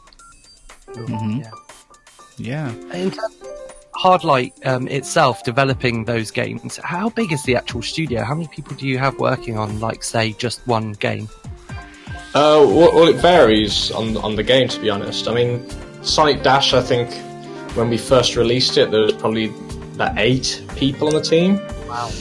[0.88, 1.41] Mm-hmm.
[2.39, 2.72] Yeah.
[2.74, 3.12] Yeah.
[3.94, 8.24] Hardlight um, itself developing those games, how big is the actual studio?
[8.24, 11.30] How many people do you have working on, like, say, just one game?
[12.34, 14.68] Uh, well, well, it varies on on the game.
[14.68, 15.63] To be honest, I mean,
[16.02, 16.74] Sonic Dash.
[16.74, 17.12] I think
[17.76, 19.54] when we first released it, there was probably
[19.96, 21.58] about eight people on the team.
[21.88, 22.12] Wow.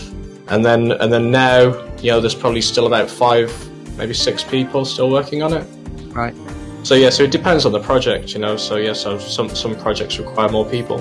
[0.49, 3.51] And then and then now, you know, there's probably still about five,
[3.97, 5.67] maybe six people still working on it.
[6.12, 6.35] Right.
[6.83, 8.57] So yeah, so it depends on the project, you know.
[8.57, 10.99] So yeah, so some some projects require more people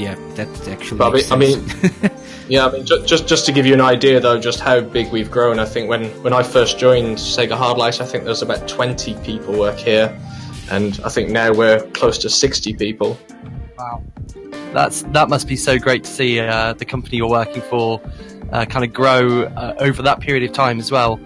[0.00, 0.98] yeah, that actually.
[0.98, 2.10] But I mean, I mean
[2.48, 5.12] yeah, I mean, just, just just to give you an idea though, just how big
[5.12, 5.58] we've grown.
[5.58, 9.14] I think when when I first joined Sega Hardlight, I think there was about twenty
[9.22, 10.18] people work here,
[10.70, 13.18] and I think now we're close to sixty people.
[13.78, 14.02] Wow,
[14.72, 18.00] that's that must be so great to see uh, the company you're working for
[18.52, 21.20] uh, kind of grow uh, over that period of time as well.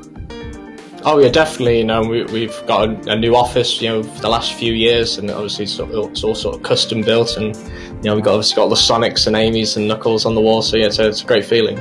[1.07, 1.78] Oh yeah, definitely.
[1.78, 3.80] You know, we, have got a, a, new office.
[3.80, 7.02] You know, for the last few years, and obviously it's, it's all sort of custom
[7.02, 10.24] built, and you know, we've got obviously got all the Sonics and Amy's and Knuckles
[10.24, 10.62] on the wall.
[10.62, 11.76] So yeah, so it's a great feeling.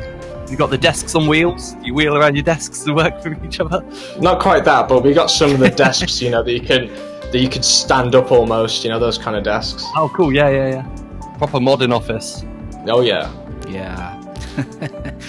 [0.49, 1.73] You've got the desks on wheels.
[1.81, 3.81] You wheel around your desks to work from each other.
[4.19, 6.21] Not quite that, but we got some of the desks.
[6.21, 6.89] You know, that you can
[7.33, 8.83] that you could stand up almost.
[8.85, 9.83] You know, those kind of desks.
[9.97, 10.31] Oh, cool.
[10.31, 11.37] Yeah, yeah, yeah.
[11.37, 12.45] Proper modern office.
[12.87, 13.29] Oh yeah.
[13.67, 14.19] Yeah.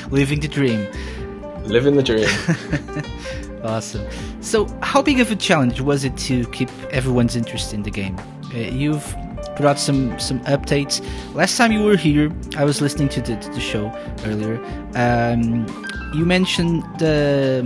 [0.11, 0.87] Living the dream.
[1.64, 2.29] Living the dream.
[3.64, 4.07] Awesome.
[4.43, 8.19] So, how big of a challenge was it to keep everyone's interest in the game?
[8.55, 9.17] Uh, you've
[9.57, 11.03] brought some some updates.
[11.35, 13.90] Last time you were here, I was listening to the, to the show
[14.27, 14.62] earlier.
[14.95, 15.67] Um,
[16.12, 17.64] you mentioned the,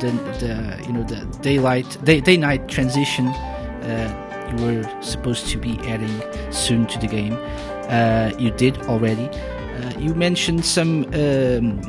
[0.00, 3.28] the the you know the daylight day day night transition.
[3.28, 4.20] Uh,
[4.56, 7.36] you were supposed to be adding soon to the game.
[7.88, 9.28] Uh, you did already.
[9.28, 11.80] Uh, you mentioned some um,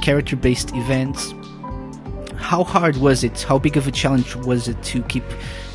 [0.00, 1.34] character based events
[2.44, 3.42] how hard was it?
[3.42, 5.24] How big of a challenge was it to keep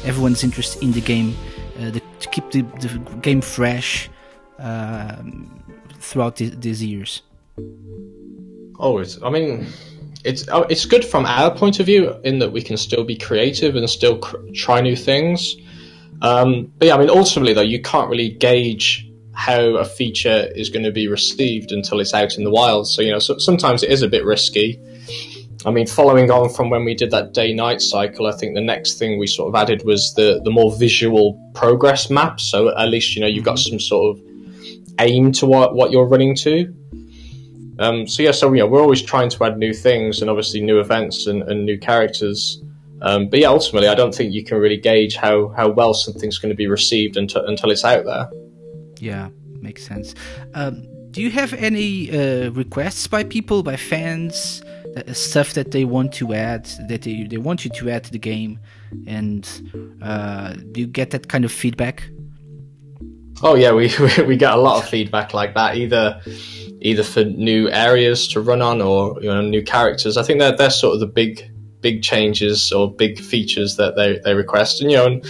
[0.06, 1.36] everyone's interest in the game,
[1.80, 2.90] uh, the, to keep the, the
[3.22, 4.10] game fresh
[4.60, 5.64] um,
[6.00, 7.24] throughout the, these years?
[7.58, 9.68] It's, I mean,
[10.24, 13.16] it's oh, it's good from our point of view in that we can still be
[13.16, 15.56] creative and still cr- try new things.
[16.22, 20.70] Um, but yeah, I mean, ultimately though, you can't really gauge how a feature is
[20.70, 22.88] going to be received until it's out in the wild.
[22.88, 24.80] So you know, so, sometimes it is a bit risky.
[25.66, 28.62] I mean, following on from when we did that day night cycle, I think the
[28.62, 32.40] next thing we sort of added was the, the more visual progress map.
[32.40, 33.72] So at least, you know, you've got mm-hmm.
[33.72, 34.24] some sort of
[35.00, 36.74] aim to what, what you're running to.
[37.80, 40.80] Um, so yeah, so yeah, we're always trying to add new things and obviously new
[40.80, 42.62] events and, and new characters.
[43.02, 46.38] Um, but yeah, ultimately, I don't think you can really gauge how, how well something's
[46.38, 48.30] going to be received until, until it's out there.
[49.00, 49.30] Yeah,
[49.62, 50.14] makes sense.
[50.54, 54.62] Um, do you have any uh, requests by people, by fans,
[54.98, 58.12] uh, stuff that they want to add, that they, they want you to add to
[58.12, 58.60] the game?
[59.08, 59.48] And
[60.02, 62.10] uh, do you get that kind of feedback?
[63.42, 63.92] Oh yeah, we
[64.26, 65.76] we get a lot of feedback like that.
[65.76, 66.22] Either
[66.82, 70.18] either for new areas to run on or you know new characters.
[70.18, 71.50] I think that they're sort of the big
[71.82, 74.82] big changes or big features that they, they request.
[74.82, 75.26] And you know, and,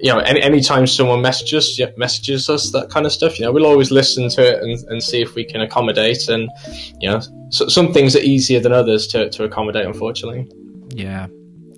[0.00, 3.66] you know, any anytime someone messages messages us that kind of stuff, you know, we'll
[3.66, 6.28] always listen to it and, and see if we can accommodate.
[6.28, 6.50] And
[7.00, 10.50] you know, so, some things are easier than others to, to accommodate, unfortunately.
[10.88, 11.26] Yeah.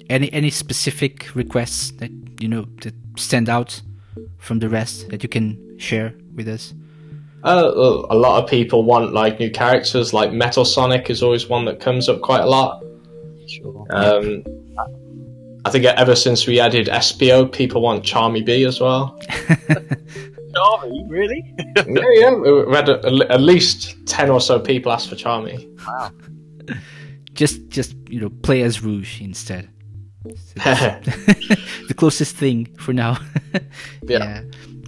[0.09, 2.11] Any any specific requests that
[2.41, 3.83] you know that stand out
[4.39, 6.75] from the rest that you can share with us?
[7.45, 7.73] Uh,
[8.11, 10.13] a lot of people want like new characters.
[10.13, 12.83] Like Metal Sonic is always one that comes up quite a lot.
[13.47, 13.87] Sure.
[13.91, 14.43] Um,
[15.65, 19.19] I think ever since we added Espio, people want Charmy Bee as well.
[19.29, 21.55] Charmy, really?
[21.77, 22.35] yeah, yeah.
[22.35, 25.69] We had a, a, at least ten or so people ask for Charmy.
[25.87, 26.11] Wow.
[27.35, 29.69] just, just you know, play as Rouge instead.
[30.55, 33.19] the closest thing for now.
[33.53, 33.61] yeah.
[34.19, 34.43] yeah.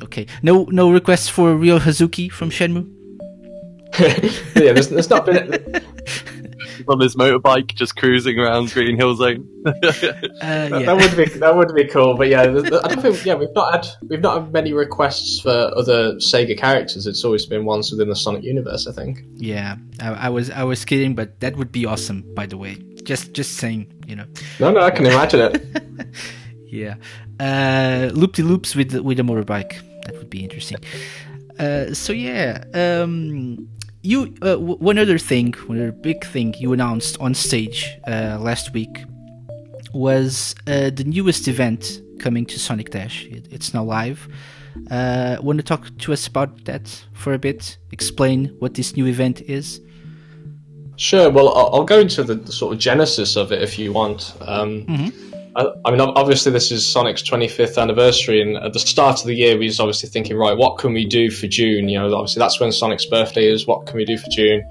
[0.08, 0.26] Okay.
[0.42, 2.94] No, no requests for a Ryo Hazuki from Shenmue.
[3.98, 5.52] yeah, there's, there's not been
[6.88, 9.46] on his motorbike, just cruising around Green Hill Zone.
[9.66, 10.68] uh, yeah.
[10.68, 12.14] that, that, would be that would be cool.
[12.14, 15.70] But yeah, I don't think yeah we've not had we've not had many requests for
[15.76, 17.06] other Sega characters.
[17.06, 18.86] It's always been ones within the Sonic universe.
[18.86, 19.20] I think.
[19.34, 22.24] Yeah, I, I was I was kidding, but that would be awesome.
[22.34, 24.26] By the way, just just saying, you know.
[24.60, 26.08] No, no, I can imagine it.
[26.66, 26.94] yeah,
[27.40, 29.87] uh, loop de loops with with a motorbike.
[30.08, 30.78] That would be interesting.
[31.58, 33.68] Uh, so yeah, um,
[34.02, 38.38] you uh, w- one other thing, one other big thing you announced on stage uh,
[38.40, 39.04] last week
[39.92, 43.26] was uh, the newest event coming to Sonic Dash.
[43.26, 44.28] It, it's now live.
[44.90, 47.78] Uh, want to talk to us about that for a bit?
[47.92, 49.80] Explain what this new event is.
[50.96, 51.30] Sure.
[51.30, 54.34] Well, I'll, I'll go into the, the, sort of genesis of it if you want.
[54.40, 55.27] Um, mm-hmm.
[55.84, 59.58] I, mean, obviously, this is Sonic's 25th anniversary, and at the start of the year,
[59.58, 61.88] we was obviously thinking, right, what can we do for June?
[61.88, 63.66] You know, obviously, that's when Sonic's birthday is.
[63.66, 64.62] What can we do for June?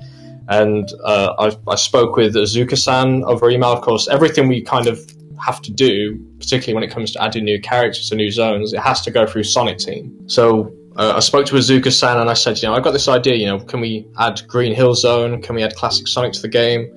[0.47, 3.73] And uh, I, I, spoke with Iizuka-san over email.
[3.73, 4.97] Of course, everything we kind of
[5.43, 8.79] have to do, particularly when it comes to adding new characters or new zones, it
[8.79, 10.29] has to go through Sonic Team.
[10.29, 13.35] So uh, I spoke to Iizuka-san and I said, you know, I've got this idea.
[13.35, 15.41] You know, can we add Green Hill Zone?
[15.41, 16.89] Can we add Classic Sonic to the game?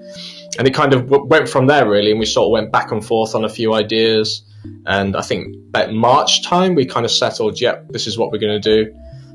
[0.59, 3.05] And it kind of went from there really, and we sort of went back and
[3.05, 4.43] forth on a few ideas.
[4.87, 8.39] And I think at March time, we kind of settled, yep, this is what we're
[8.39, 8.95] going to do.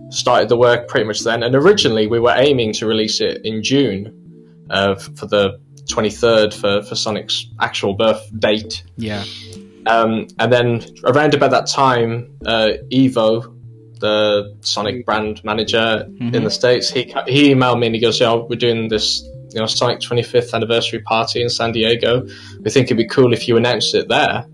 [0.10, 3.64] Started the work pretty much then, and originally we were aiming to release it in
[3.64, 4.14] June
[4.70, 5.60] uh, for the
[5.90, 8.84] 23rd for, for Sonic's actual birth date.
[8.98, 9.24] Yeah.
[9.88, 13.52] Um, and then around about that time, uh, Evo,
[14.00, 16.36] the Sonic brand manager mm-hmm.
[16.36, 19.24] in the States, he, he emailed me and he goes, "Yeah, we're doing this
[19.56, 22.28] you know Sonic 25th anniversary party in San Diego.
[22.60, 24.46] We think it'd be cool if you announced it there.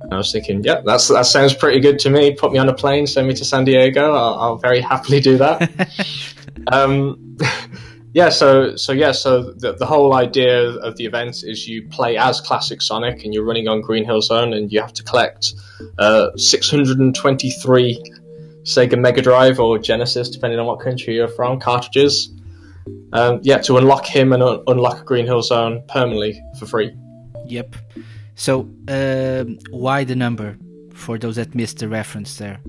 [0.00, 2.34] And I was thinking, yeah, that's that sounds pretty good to me.
[2.34, 4.12] Put me on a plane, send me to San Diego.
[4.12, 5.88] I'll, I'll very happily do that.
[6.72, 7.36] um,
[8.12, 12.16] yeah, so so yeah, so the, the whole idea of the event is you play
[12.16, 15.54] as Classic Sonic, and you're running on Green Hill Zone, and you have to collect
[15.96, 18.02] uh, 623
[18.64, 22.30] Sega Mega Drive or Genesis, depending on what country you're from, cartridges
[23.12, 26.94] um, yeah, to unlock him and un- unlock Green Hill Zone permanently for free.
[27.46, 27.76] Yep.
[28.34, 30.56] So, um, why the number
[30.92, 32.60] for those that missed the reference there?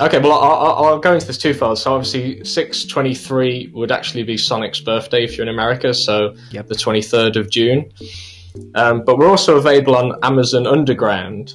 [0.00, 1.78] Okay, well, I'll, I'll go into this twofold.
[1.78, 6.68] So, obviously, 623 would actually be Sonic's birthday if you're in America, so yep.
[6.68, 7.92] the 23rd of June.
[8.74, 11.54] Um, but we're also available on Amazon Underground,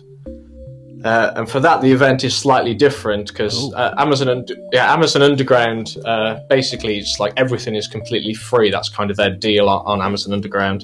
[1.05, 4.43] uh, and for that, the event is slightly different because uh, Amazon,
[4.73, 8.71] yeah, Amazon Underground, uh, basically, it's like everything is completely free.
[8.71, 10.83] That's kind of their deal on, on Amazon Underground.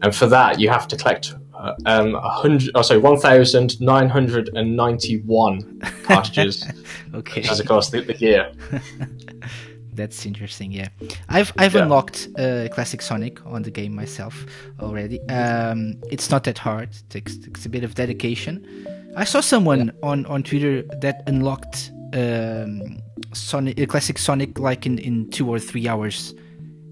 [0.00, 4.08] And for that, you have to collect uh, um, hundred, oh, sorry, one thousand nine
[4.08, 6.66] hundred and ninety-one cartridges.
[7.12, 8.50] okay, as of course the, the year.
[9.92, 10.72] That's interesting.
[10.72, 10.88] Yeah,
[11.28, 11.82] I've I've yeah.
[11.82, 14.46] unlocked uh, classic Sonic on the game myself
[14.80, 15.20] already.
[15.28, 16.88] Um, it's not that hard.
[16.88, 18.66] It takes, takes a bit of dedication
[19.16, 19.92] I saw someone yeah.
[20.08, 22.98] on, on Twitter that unlocked um,
[23.34, 26.34] Sonic, uh, classic Sonic like in, in two or three hours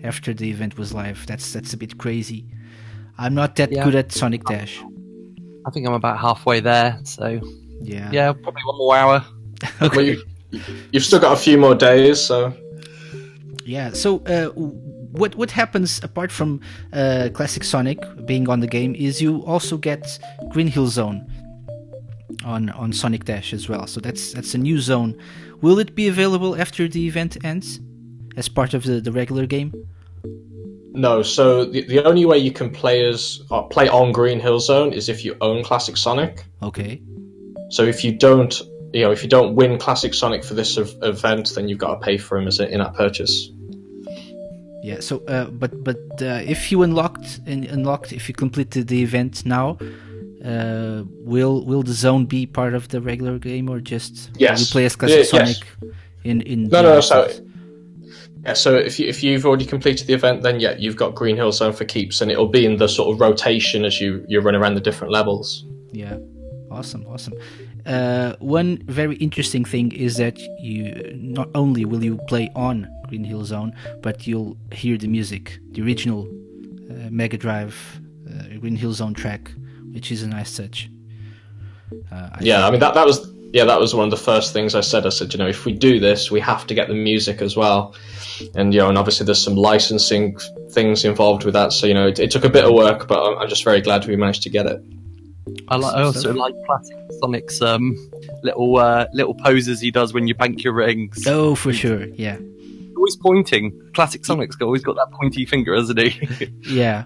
[0.02, 1.26] after the event was live.
[1.26, 2.46] That's that's a bit crazy.
[3.18, 3.84] I'm not that yeah.
[3.84, 4.82] good at Sonic Dash.
[5.66, 6.98] I think I'm about halfway there.
[7.04, 7.40] So
[7.82, 9.24] yeah, yeah, probably one more hour.
[9.82, 9.96] okay.
[9.96, 10.22] Well, you,
[10.90, 12.52] you've still got a few more days, so
[13.64, 13.92] yeah.
[13.92, 16.60] So uh, what what happens apart from
[16.92, 20.18] uh, classic Sonic being on the game is you also get
[20.50, 21.26] Green Hill Zone
[22.44, 23.86] on on Sonic Dash as well.
[23.86, 25.16] So that's that's a new zone.
[25.60, 27.80] Will it be available after the event ends?
[28.36, 29.72] as part of the, the regular game?
[30.92, 34.58] No, so the, the only way you can play as uh, play on Green Hill
[34.58, 36.44] Zone is if you own Classic Sonic.
[36.62, 37.00] Okay.
[37.70, 38.60] So if you don't,
[38.92, 41.94] you know, if you don't win Classic Sonic for this ev- event, then you've got
[41.94, 43.50] to pay for him as an in-app purchase.
[44.82, 44.98] Yeah.
[44.98, 49.46] So, uh, but but uh, if you unlocked and unlocked, if you completed the event
[49.46, 49.78] now,
[50.44, 54.60] uh, will will the zone be part of the regular game or just Yes.
[54.60, 55.30] you play as classic yes.
[55.30, 55.56] Sonic
[56.24, 57.28] in in No, the no, other so
[58.44, 61.36] yeah, so if you if you've already completed the event, then yeah, you've got Green
[61.36, 64.40] Hill Zone for keeps, and it'll be in the sort of rotation as you you
[64.40, 65.66] run around the different levels.
[65.92, 66.16] Yeah,
[66.70, 67.34] awesome, awesome.
[67.84, 73.24] Uh, one very interesting thing is that you not only will you play on Green
[73.24, 76.26] Hill Zone, but you'll hear the music, the original
[76.90, 79.50] uh, Mega Drive uh, Green Hill Zone track,
[79.92, 80.88] which is a nice touch.
[82.12, 84.52] Uh, I Yeah, I mean that that was yeah that was one of the first
[84.52, 85.06] things I said.
[85.06, 87.56] I said, you know, if we do this, we have to get the music as
[87.56, 87.94] well,
[88.54, 90.36] and you know, and obviously there's some licensing
[90.70, 91.72] things involved with that.
[91.72, 93.80] So you know, it, it took a bit of work, but I'm, I'm just very
[93.80, 94.80] glad we managed to get it.
[95.68, 97.96] I, like, I also So- like classic Sonic's um,
[98.44, 101.26] little uh, little poses he does when you bank your rings.
[101.26, 102.04] Oh, for sure.
[102.06, 102.38] Yeah,
[102.96, 103.72] Always pointing.
[103.94, 106.48] Classic Sonic's got- always got that pointy finger, hasn't he?
[106.68, 107.04] yeah.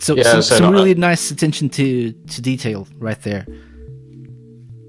[0.00, 3.46] So, Yeah, some, so some no, really nice attention to to detail right there.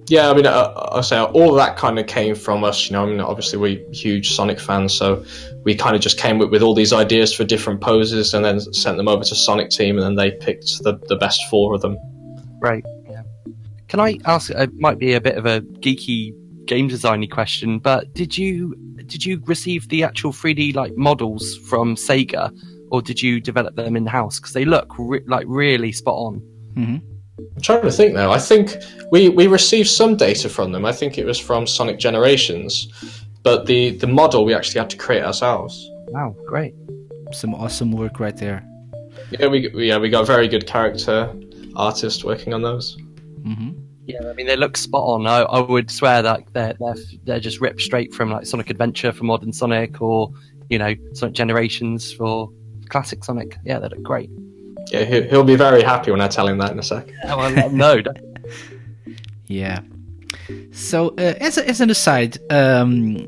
[0.07, 2.89] Yeah, I mean, uh, I say all of that kind of came from us.
[2.89, 5.23] You know, I mean, obviously we're huge Sonic fans, so
[5.63, 8.59] we kind of just came up with all these ideas for different poses, and then
[8.73, 11.81] sent them over to Sonic Team, and then they picked the the best four of
[11.81, 11.97] them.
[12.59, 12.85] Right.
[13.09, 13.23] Yeah.
[13.87, 14.49] Can I ask?
[14.49, 16.33] It might be a bit of a geeky
[16.65, 21.95] game designy question, but did you did you receive the actual 3D like models from
[21.95, 22.49] Sega,
[22.91, 24.39] or did you develop them in house?
[24.39, 26.35] Because they look re- like really spot on.
[26.75, 26.97] hmm
[27.55, 28.31] I'm trying to think now.
[28.31, 28.75] I think
[29.11, 30.85] we, we received some data from them.
[30.85, 32.87] I think it was from Sonic Generations,
[33.43, 35.89] but the, the model we actually had to create ourselves.
[36.09, 36.75] Wow, great.
[37.31, 38.63] Some awesome work right there.
[39.31, 41.33] Yeah, we we- yeah we got a very good character
[41.75, 42.95] artist working on those.
[43.43, 43.71] hmm
[44.05, 45.25] Yeah, I mean they look spot on.
[45.25, 49.11] I, I would swear that they're they're they're just ripped straight from like Sonic Adventure
[49.13, 50.31] for Modern Sonic, or
[50.69, 52.49] you know Sonic Generations for
[52.91, 53.57] classic Sonic.
[53.63, 54.29] Yeah, they look great.
[54.91, 57.09] Yeah, he, he'll be very happy when I tell him that in a sec.
[57.25, 58.01] Oh, I let 'em know.
[59.47, 59.79] Yeah.
[60.71, 63.27] So, uh, as, a, as an aside, um,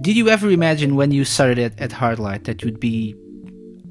[0.00, 3.14] did you ever imagine when you started at, at Hardlight that you'd be,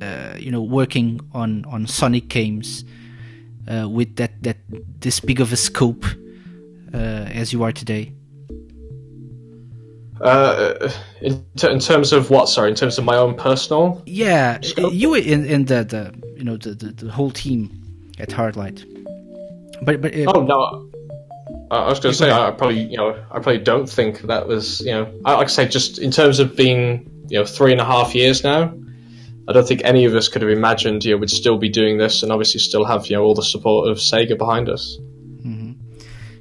[0.02, 2.84] uh, you know, working on, on Sonic games
[3.68, 4.58] uh, with that, that
[5.00, 6.06] this big of a scope
[6.94, 6.98] uh,
[7.42, 8.14] as you are today?
[10.22, 10.92] Uh,
[11.22, 12.48] in, t- in terms of what?
[12.48, 14.02] Sorry, in terms of my own personal.
[14.06, 14.94] Yeah, Scope?
[14.94, 17.72] you were in, in the, the you know the, the, the whole team
[18.20, 18.86] at Hardlight.
[19.84, 20.88] But but uh, Oh no.
[21.72, 24.22] I I was going to say I I probably you know I probably don't think
[24.22, 27.46] that was you know I, like I say just in terms of being you know
[27.46, 28.74] three and a half years now.
[29.48, 31.98] I don't think any of us could have imagined you know we'd still be doing
[31.98, 35.00] this and obviously still have you know all the support of Sega behind us.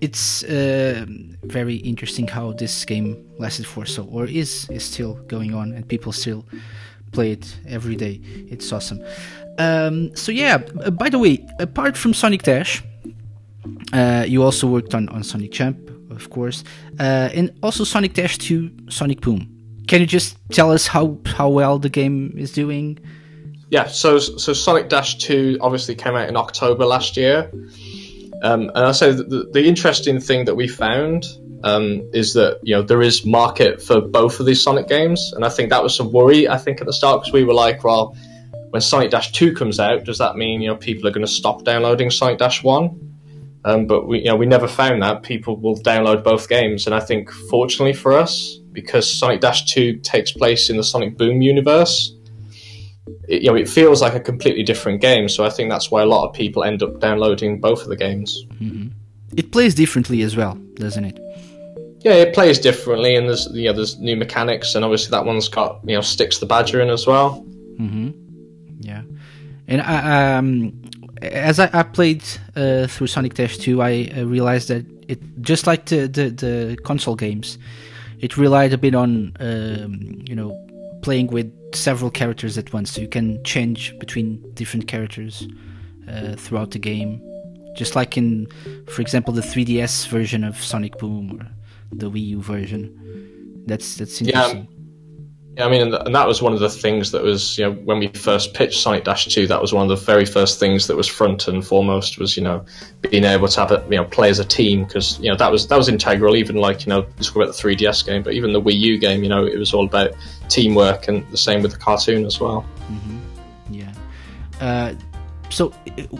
[0.00, 1.04] It's uh,
[1.44, 5.86] very interesting how this game lasted for so or is is still going on and
[5.86, 6.44] people still
[7.12, 8.20] play it every day.
[8.50, 9.00] It's awesome.
[9.58, 12.82] Um, so yeah uh, by the way apart from sonic dash
[13.92, 15.76] uh, you also worked on, on sonic jump
[16.10, 16.64] of course
[16.98, 19.60] uh, and also sonic dash 2 sonic boom.
[19.86, 22.98] Can you just tell us how how well the game is doing?
[23.70, 27.50] Yeah, so so Sonic Dash Two obviously came out in October last year,
[28.42, 31.26] um, and say the, the interesting thing that we found
[31.62, 35.44] um, is that you know there is market for both of these Sonic games, and
[35.44, 37.84] I think that was some worry I think at the start because we were like,
[37.84, 38.16] well,
[38.70, 41.32] when Sonic Dash Two comes out, does that mean you know people are going to
[41.32, 43.06] stop downloading Sonic Dash One?
[43.62, 46.94] Um, but we you know we never found that people will download both games, and
[46.94, 51.42] I think fortunately for us because Sonic Dash Two takes place in the Sonic Boom
[51.42, 52.14] universe
[53.28, 55.28] it, you know, it feels like a completely different game.
[55.28, 57.96] So I think that's why a lot of people end up downloading both of the
[57.96, 58.44] games.
[59.36, 61.18] it plays differently as well doesn't it
[62.00, 65.48] Yeah, it plays differently, and there's you know, there's new mechanics, and obviously that one's
[65.48, 67.44] got you know sticks the badger in as well.
[68.80, 69.02] Yeah,
[69.68, 70.82] and I, um,
[71.20, 72.24] as I, I played
[72.56, 76.78] uh, through Sonic Dash 2, I uh, realized that it just like the, the the
[76.84, 77.58] console games,
[78.18, 80.56] it relied a bit on um, you know
[81.02, 85.46] playing with several characters at once, so you can change between different characters
[86.08, 87.20] uh, throughout the game,
[87.76, 88.46] just like in,
[88.88, 91.46] for example, the 3DS version of Sonic Boom or
[91.92, 93.64] the Wii U version.
[93.66, 94.68] That's that's interesting.
[94.70, 94.79] Yeah,
[95.58, 98.08] I mean, and, that was one of the things that was, you know, when we
[98.08, 101.08] first pitched Sonic Dash 2, that was one of the very first things that was
[101.08, 102.64] front and foremost was, you know,
[103.02, 105.50] being able to have it, you know, play as a team because, you know, that
[105.50, 106.36] was that was integral.
[106.36, 109.22] Even like, you know, talk about the 3DS game, but even the Wii U game,
[109.22, 110.12] you know, it was all about
[110.48, 112.64] teamwork, and the same with the cartoon as well.
[113.70, 113.92] Yeah.
[114.60, 114.94] Uh,
[115.48, 115.72] so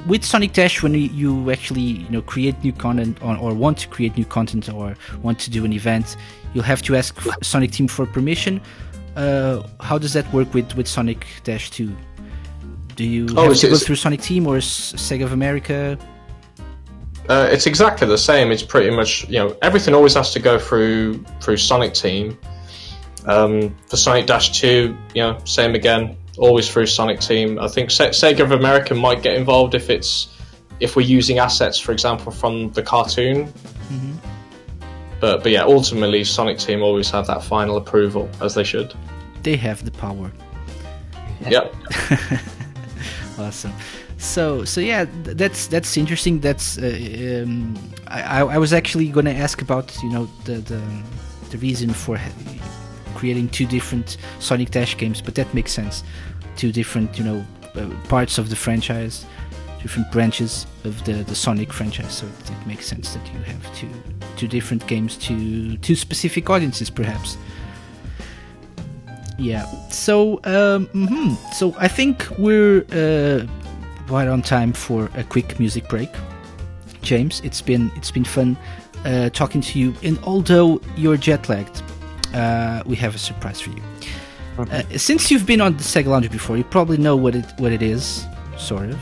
[0.07, 3.79] with Sonic Dash, when you- you actually you know create new content or, or want
[3.79, 6.17] to create new content or want to do an event,
[6.53, 8.61] you'll have to ask Sonic Team for permission.
[9.17, 11.95] Uh, how does that work with with Sonic Dash Two?
[12.97, 15.99] Do you Oh, have to go through Sonic Team or S- Sega of America?
[17.29, 18.51] Uh, it's exactly the same.
[18.51, 22.37] It's pretty much you know everything always has to go through through Sonic Team.
[23.27, 27.59] Um, for Sonic Dash Two, you know, same again, always through Sonic Team.
[27.59, 30.29] I think Se- Sega of America might get involved if it's
[30.81, 33.53] if we're using assets, for example, from the cartoon.
[35.21, 38.95] But but yeah, ultimately Sonic Team always have that final approval as they should.
[39.43, 40.31] They have the power.
[41.49, 41.75] Yep.
[43.39, 43.73] Awesome.
[44.19, 46.41] So so yeah, that's that's interesting.
[46.41, 47.75] That's uh, um,
[48.07, 50.83] I, I I was actually going to ask about you know the the,
[51.51, 52.31] the reason for ha-
[53.15, 56.05] creating two different Sonic Dash games, but that makes sense.
[56.57, 57.47] Two different you know
[57.77, 59.25] uh, parts of the franchise,
[59.83, 62.13] different branches of the the Sonic franchise.
[62.19, 63.91] So it, it makes sense that you have two
[64.37, 67.37] two different games to two specific audiences, perhaps.
[69.39, 69.65] Yeah.
[69.89, 71.37] So, um, mhm.
[71.55, 73.47] so I think we're uh,
[74.13, 76.11] right on time for a quick music break.
[77.03, 78.57] James, it's been it's been fun
[79.05, 79.95] uh, talking to you.
[80.03, 81.83] And although you're jet lagged,
[82.35, 83.83] uh, we have a surprise for you.
[84.59, 87.73] Uh, since you've been on the Sega Lounge before, you probably know what it what
[87.73, 88.27] it is,
[88.59, 89.01] sort of.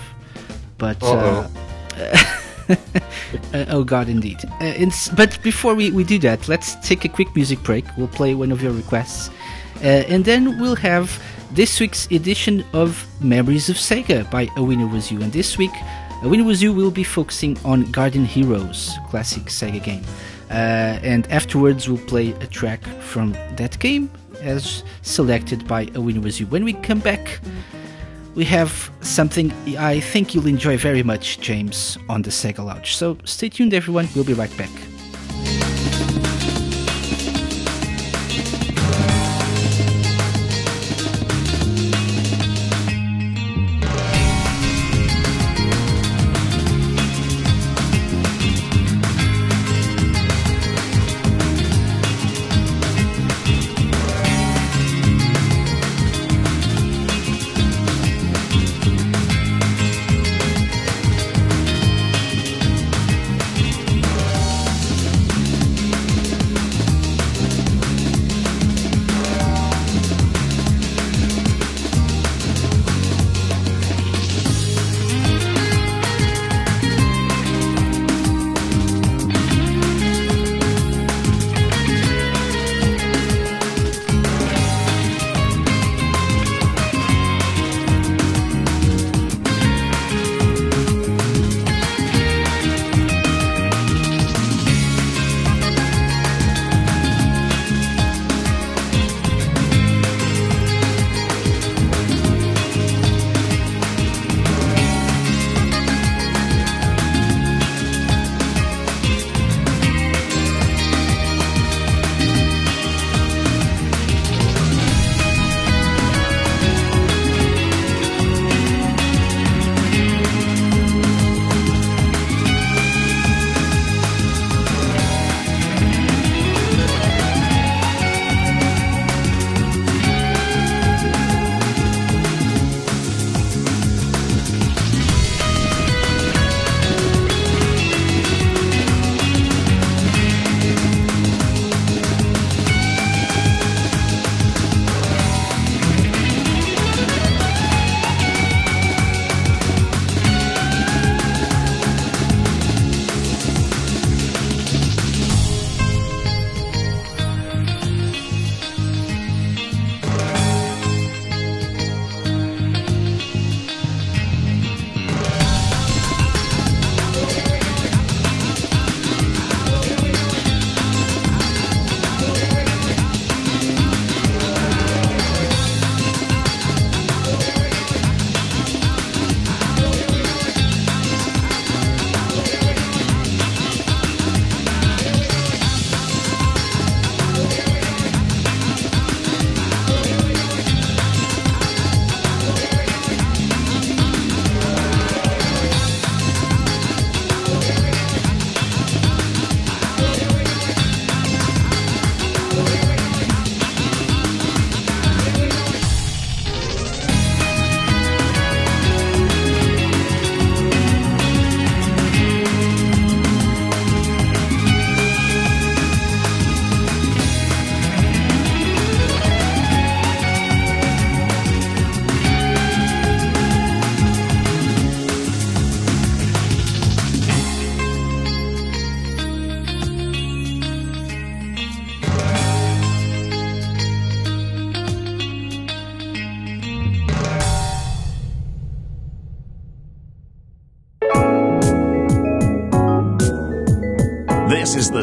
[0.78, 1.48] But uh,
[2.68, 2.76] uh,
[3.68, 4.38] oh god, indeed.
[4.60, 4.72] Uh,
[5.16, 7.84] but before we, we do that, let's take a quick music break.
[7.96, 9.30] We'll play one of your requests,
[9.82, 11.20] uh, and then we'll have
[11.52, 15.20] this week's edition of Memories of Sega by A Winner Was You.
[15.22, 15.72] And this week,
[16.22, 20.04] A Winner Was You will be focusing on Guardian Heroes, classic Sega game.
[20.50, 24.10] Uh, and afterwards, we'll play a track from that game
[24.40, 26.46] as selected by A Winner Was You.
[26.46, 27.40] When we come back,
[28.38, 32.94] we have something I think you'll enjoy very much, James, on the Sega Lounge.
[32.94, 34.08] So stay tuned, everyone.
[34.14, 34.70] We'll be right back.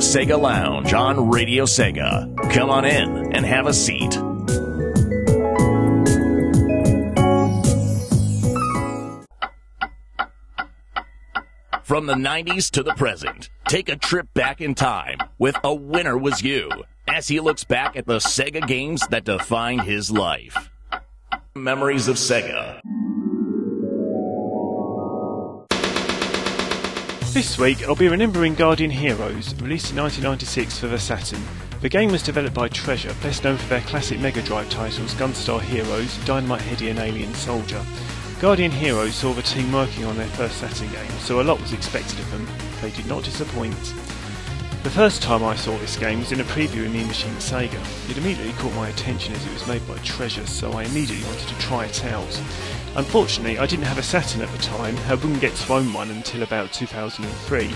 [0.06, 2.52] Sega Lounge on Radio Sega.
[2.52, 4.14] Come on in and have a seat.
[11.84, 16.18] From the 90s to the present, take a trip back in time with A Winner
[16.18, 16.70] Was You
[17.08, 20.70] as he looks back at the Sega games that defined his life.
[21.56, 22.80] Memories of Sega.
[27.36, 31.44] This week, I'll be remembering Guardian Heroes, released in 1996 for the Saturn.
[31.82, 35.60] The game was developed by Treasure, best known for their classic Mega Drive titles Gunstar
[35.60, 37.84] Heroes, Dynamite Headdy and Alien Soldier.
[38.40, 41.74] Guardian Heroes saw the team working on their first Saturn game, so a lot was
[41.74, 42.48] expected of them.
[42.82, 43.76] They did not disappoint.
[44.84, 48.10] The first time I saw this game was in a preview in the Machine Sega.
[48.10, 51.50] It immediately caught my attention as it was made by Treasure, so I immediately wanted
[51.50, 52.42] to try it out.
[52.96, 56.12] Unfortunately, I didn't have a Saturn at the time, I wouldn't get to own one
[56.12, 57.70] until about 2003.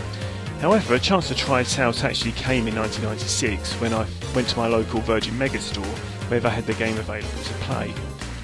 [0.61, 4.57] However, a chance to try it out actually came in 1996 when I went to
[4.57, 5.85] my local Virgin Megastore
[6.29, 7.93] where they had the game available to play.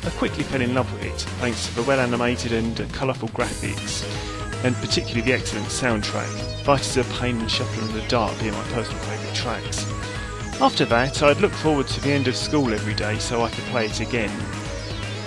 [0.03, 4.03] I quickly fell in love with it thanks to the well animated and colourful graphics
[4.65, 6.63] and particularly the excellent soundtrack.
[6.63, 9.85] Fighters of Pain and Shuffle in the Dark being my personal favourite tracks.
[10.61, 13.63] After that, I'd look forward to the end of school every day so I could
[13.65, 14.31] play it again.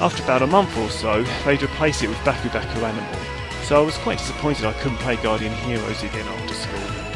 [0.00, 3.20] After about a month or so, they'd replace it with Baku Baku Animal,
[3.64, 7.08] so I was quite disappointed I couldn't play Guardian Heroes again after school.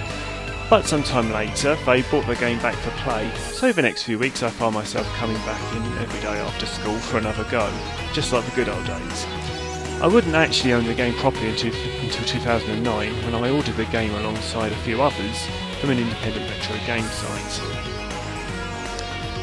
[0.68, 4.42] But sometime later, they brought the game back for play, so the next few weeks
[4.42, 7.72] I found myself coming back in every day after school for another go,
[8.12, 9.26] just like the good old days.
[10.02, 14.12] I wouldn't actually own the game properly until, until 2009 when I ordered the game
[14.12, 15.46] alongside a few others
[15.80, 17.81] from an independent retro game site.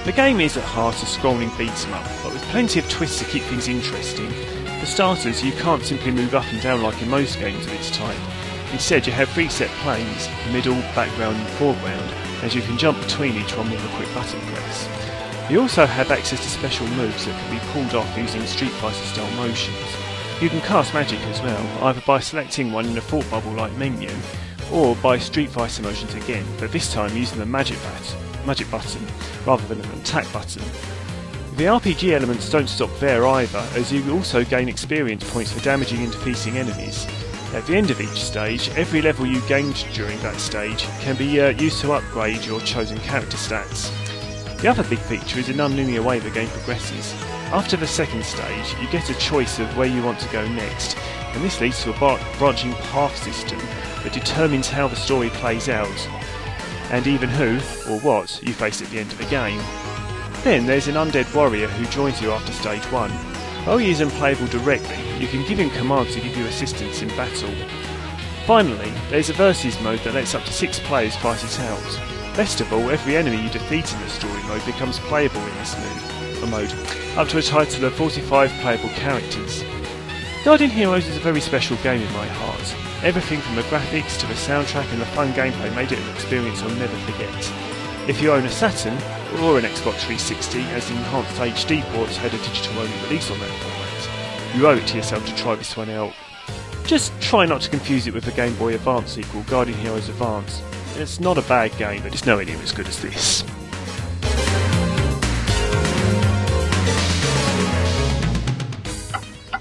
[0.10, 3.20] The game is at heart a scrolling beat 'em up, but with plenty of twists
[3.20, 4.34] to keep things interesting.
[4.80, 7.92] For starters, you can't simply move up and down like in most games of its
[7.92, 8.18] type.
[8.74, 12.10] Instead, you have three set planes, middle, background and foreground,
[12.42, 14.88] as you can jump between each one with a quick button press.
[15.48, 19.06] You also have access to special moves that can be pulled off using Street Fighter
[19.06, 19.94] style motions.
[20.42, 23.74] You can cast magic as well, either by selecting one in a thought bubble like
[23.74, 24.10] menu,
[24.72, 29.06] or by Street Fighter motions again, but this time using the magic button magic button
[29.46, 30.64] rather than an attack button.
[31.56, 36.04] The RPG elements don't stop there either, as you also gain experience points for damaging
[36.04, 37.06] and defeating enemies.
[37.54, 41.42] At the end of each stage, every level you gained during that stage can be
[41.42, 43.92] uh, used to upgrade your chosen character stats.
[44.62, 47.14] The other big feature is the non-linear way the game progresses.
[47.52, 50.96] After the second stage, you get a choice of where you want to go next,
[51.34, 53.60] and this leads to a branching path system
[54.04, 55.88] that determines how the story plays out,
[56.92, 57.56] and even who,
[57.92, 59.62] or what, you face at the end of the game.
[60.44, 63.12] Then there's an undead warrior who joins you after stage 1.
[63.66, 67.10] While he isn't playable directly, you can give him commands to give you assistance in
[67.10, 67.54] battle.
[68.46, 72.00] Finally, there's a versus mode that lets up to 6 players fight it out.
[72.36, 75.76] Best of all, every enemy you defeat in the story mode becomes playable in this
[76.50, 76.74] mode,
[77.18, 79.64] up to a total of 45 playable characters.
[80.46, 82.89] Guardian Heroes is a very special game in my heart.
[83.02, 86.62] Everything from the graphics to the soundtrack and the fun gameplay made it an experience
[86.62, 87.54] I'll never forget.
[88.10, 88.94] If you own a Saturn
[89.42, 93.40] or an Xbox 360, as the enhanced HD ports had a digital only release on
[93.40, 96.14] that format, you owe it to yourself to try this one out.
[96.84, 100.62] Just try not to confuse it with the Game Boy Advance sequel, Guardian Heroes Advance.
[100.98, 103.46] It's not a bad game, but it's nowhere near as good as this.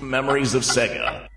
[0.00, 1.28] Memories of Sega.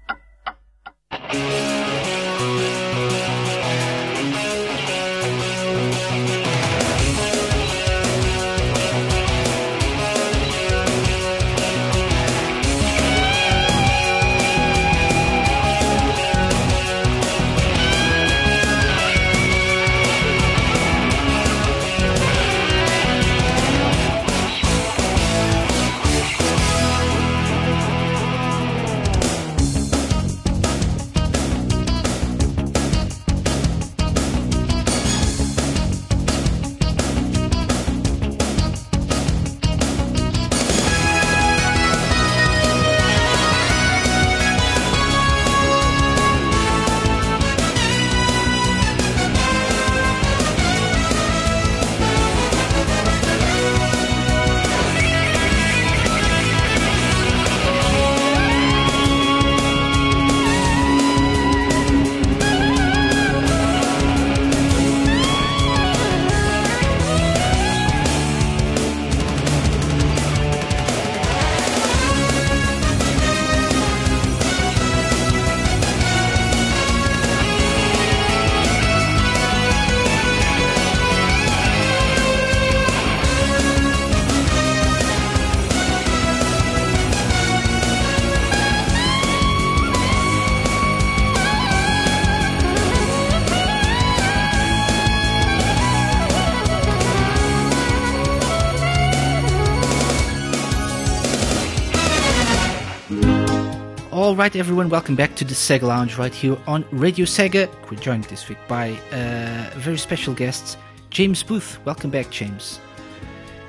[104.41, 107.69] Right, everyone, welcome back to the Sega Lounge right here on Radio Sega.
[107.91, 110.77] We're joined this week by uh, very special guests,
[111.11, 111.79] James Booth.
[111.85, 112.79] Welcome back, James.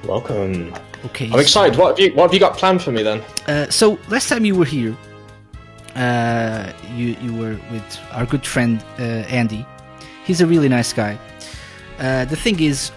[0.05, 0.73] Welcome.
[1.05, 1.31] Okay.
[1.31, 1.79] I'm excited.
[1.79, 3.23] What have you What have you got planned for me then?
[3.47, 4.97] Uh, so last time you were here,
[5.95, 9.67] uh, you you were with our good friend uh, Andy.
[10.25, 11.19] He's a really nice guy.
[11.99, 12.91] Uh, the thing is,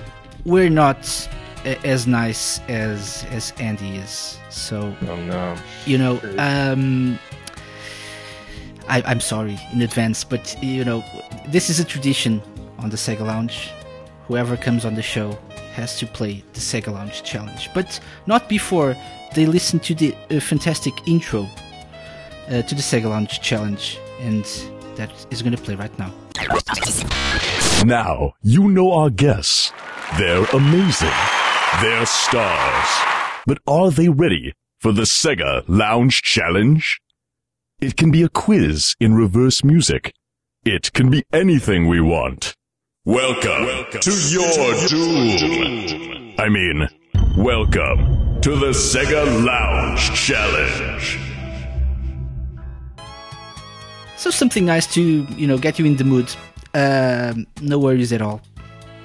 [0.46, 1.28] we're not
[1.66, 4.40] a- as nice as as Andy is.
[4.50, 5.56] So Oh no.
[5.86, 7.20] you know, um,
[8.88, 11.04] I, I'm sorry in advance, but you know,
[11.48, 12.42] this is a tradition
[12.80, 13.72] on the Sega Lounge.
[14.28, 15.38] Whoever comes on the show
[15.74, 18.96] has to play the Sega Lounge challenge, but not before
[19.34, 21.48] they listen to the uh, fantastic intro
[22.48, 24.46] uh, to the Sega Lounge challenge, and
[24.96, 26.14] that is going to play right now.
[27.86, 29.72] Now, you know our guests.
[30.18, 31.12] They're amazing.
[31.82, 32.90] They're stars.
[33.46, 37.02] But are they ready for the Sega Lounge Challenge?
[37.82, 40.14] It can be a quiz in reverse music.
[40.64, 42.56] It can be anything we want.
[43.04, 46.36] Welcome, welcome to your doom.
[46.40, 46.88] I mean,
[47.38, 51.20] welcome to the Sega Lounge Challenge.
[54.16, 55.02] So something nice to
[55.36, 56.34] you know get you in the mood.
[56.74, 58.42] Um, no worries at all.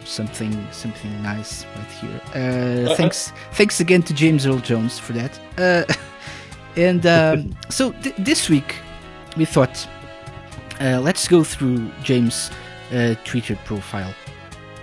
[0.04, 2.20] Something something nice right here.
[2.34, 5.40] Uh, thanks thanks again to James Earl Jones for that.
[5.58, 5.92] Uh,
[6.76, 8.76] and um, so th- this week
[9.36, 9.86] we thought
[10.80, 12.50] uh, let's go through James'
[12.92, 14.14] uh, Twitter profile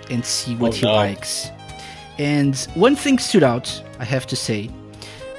[0.09, 0.93] and see what Oh, he no.
[0.95, 1.49] likes.
[2.19, 4.69] And one thing stood out, I have to say.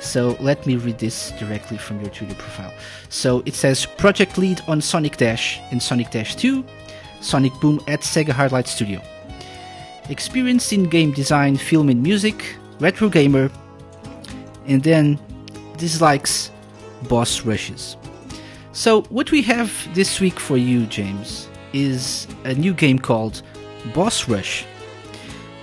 [0.00, 2.72] So let me read this directly from your Twitter profile.
[3.08, 6.64] So it says project lead on Sonic Dash and Sonic Dash 2,
[7.20, 9.00] Sonic Boom at Sega Hardlight Studio.
[10.08, 13.50] Experience in game design, film and music, retro gamer,
[14.66, 15.18] and then
[15.78, 16.50] dislikes
[17.08, 17.96] boss rushes.
[18.72, 23.42] So what we have this week for you, James, is a new game called
[23.94, 24.64] Boss Rush.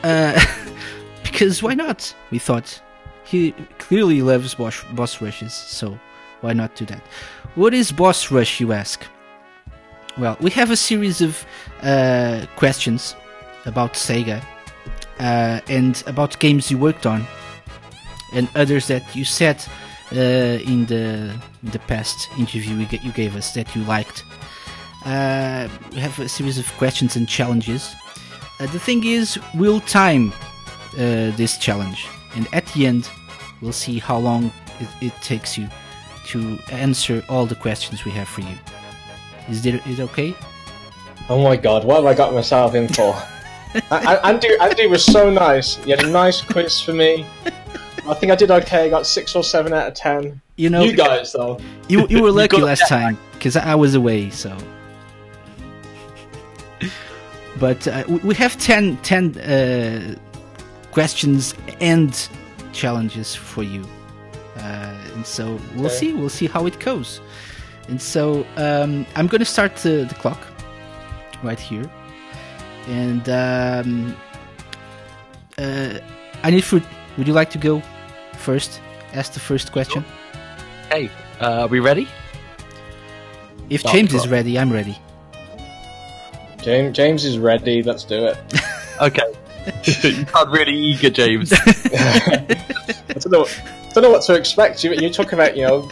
[0.04, 0.40] Uh,
[1.24, 2.14] because why not?
[2.32, 2.82] We thought
[3.24, 5.98] he clearly loves boss, boss rushes, so
[6.42, 7.02] why not do that?
[7.56, 9.04] What is boss rush, you ask?
[10.18, 11.46] Well, we have a series of
[11.82, 13.16] uh, questions
[13.66, 14.44] about Sega
[15.20, 17.26] uh, and about games you worked on,
[18.34, 19.64] and others that you said
[20.12, 20.16] uh,
[20.72, 21.34] in the
[21.64, 24.24] in the past interview you, ga- you gave us that you liked.
[25.06, 27.94] Uh, we have a series of questions and challenges.
[28.60, 30.34] Uh, the thing is, we'll time
[30.94, 33.10] uh, this challenge, and at the end,
[33.62, 35.68] we'll see how long it, it takes you
[36.28, 38.58] to answer all the questions we have for you.
[39.50, 40.36] Is it, is okay?
[41.30, 43.14] Oh my god, what have I got myself in for?
[43.92, 45.76] I, I, Andy, Andy was so nice.
[45.84, 47.26] He had a nice quiz for me.
[48.08, 48.86] I think I did okay.
[48.86, 50.42] I got six or seven out of ten.
[50.58, 51.60] You know, you guys though.
[51.90, 54.30] you, you were lucky got last time because I was away.
[54.30, 54.56] So,
[57.60, 60.16] but uh, we- have 10, 10 uh,
[60.92, 62.30] questions and
[62.74, 63.84] challenges for you,
[64.58, 65.96] uh, and so we'll Okay.
[65.96, 66.14] see.
[66.14, 67.22] We'll see how it goes.
[67.88, 70.40] And so um, I'm going to start the, the clock
[71.44, 71.90] right here,
[72.88, 74.16] and um,
[75.58, 76.00] uh,
[76.44, 76.84] I need fruit.
[77.18, 77.82] Would you like to go
[78.46, 78.80] first?
[79.14, 80.06] Ask the first question.
[80.90, 81.10] Hey,
[81.42, 82.08] uh, are we ready?
[83.70, 84.96] If Start James is ready, I'm ready.
[86.62, 87.82] James, James is ready.
[87.84, 88.38] Let's do it.
[89.02, 89.28] Okay.
[89.84, 91.52] you sound really eager, James.
[91.58, 92.56] I
[93.10, 93.46] don't know.
[93.46, 94.86] I Don't know what to expect.
[94.86, 95.90] You, you talk about you know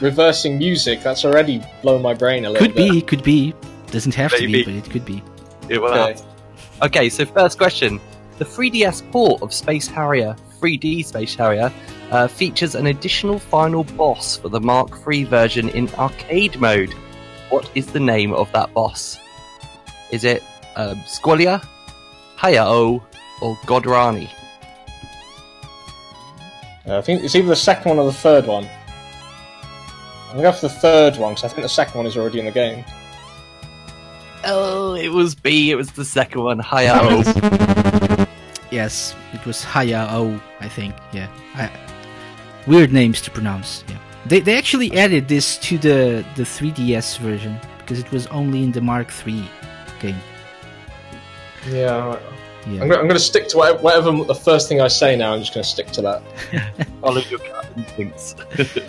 [0.00, 1.02] reversing music.
[1.02, 2.74] That's already blown my brain a little bit.
[2.74, 2.92] Could bit.
[2.92, 3.54] be, could be.
[3.90, 5.22] Doesn't have to be, but it could be.
[5.68, 6.14] It will Okay.
[6.14, 6.26] happen.
[6.80, 8.00] Okay, so first question.
[8.38, 10.34] The 3DS port of Space Harrier,
[10.64, 11.70] 3D Space Harrier,
[12.10, 16.90] uh, features an additional final boss for the Mark III version in arcade mode.
[17.50, 19.18] What is the name of that boss?
[20.10, 20.42] Is it
[20.76, 21.62] um, Squalia,
[22.38, 23.02] Hayao,
[23.42, 24.30] or Godrani?
[26.86, 28.66] Uh, I think it's either the second one or the third one.
[30.30, 32.38] I'm gonna go for the third one because I think the second one is already
[32.38, 32.86] in the game.
[34.46, 35.70] Oh, it was B.
[35.70, 38.14] It was the second one, Hayao.
[38.74, 40.94] Yes, it was Hayao, I think.
[41.12, 41.28] Yeah.
[41.54, 41.70] I,
[42.66, 43.84] weird names to pronounce.
[43.88, 43.98] Yeah.
[44.26, 48.72] They, they actually added this to the, the 3DS version because it was only in
[48.72, 49.44] the Mark III
[50.00, 50.16] game.
[51.68, 52.18] Yeah,
[52.66, 52.82] Yeah.
[52.82, 55.34] I'm gonna, I'm gonna stick to whatever, whatever the first thing I say now.
[55.34, 56.22] I'm just gonna stick to that.
[57.00, 58.34] Follow your gut instincts.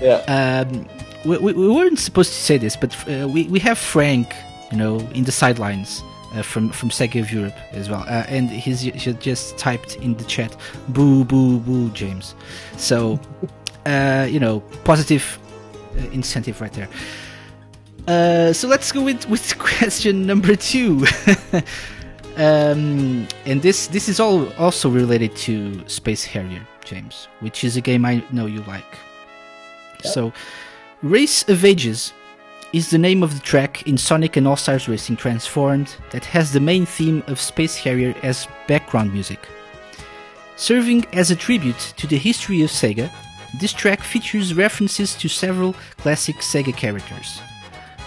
[0.02, 0.24] Yeah.
[0.36, 0.88] um,
[1.26, 4.34] we, we, we weren't supposed to say this, but uh, we, we have Frank,
[4.72, 6.02] you know, in the sidelines
[6.36, 10.16] uh, from from Sega of Europe as well, uh, and he's he just typed in
[10.16, 10.56] the chat,
[10.90, 12.36] "Boo, boo, boo, James."
[12.78, 13.20] So,
[13.86, 15.40] uh, you know, positive
[15.98, 16.90] uh, incentive right there.
[18.08, 21.06] Uh, so let's go with, with question number two.
[22.38, 27.82] um, and this this is all also related to Space Harrier, James, which is a
[27.82, 28.98] game I know you like.
[30.04, 30.32] So,
[31.02, 32.14] Race of Ages
[32.76, 36.52] is the name of the track in Sonic and All Stars Racing Transformed that has
[36.52, 39.48] the main theme of Space Harrier as background music.
[40.58, 43.10] Serving as a tribute to the history of Sega,
[43.62, 47.40] this track features references to several classic Sega characters.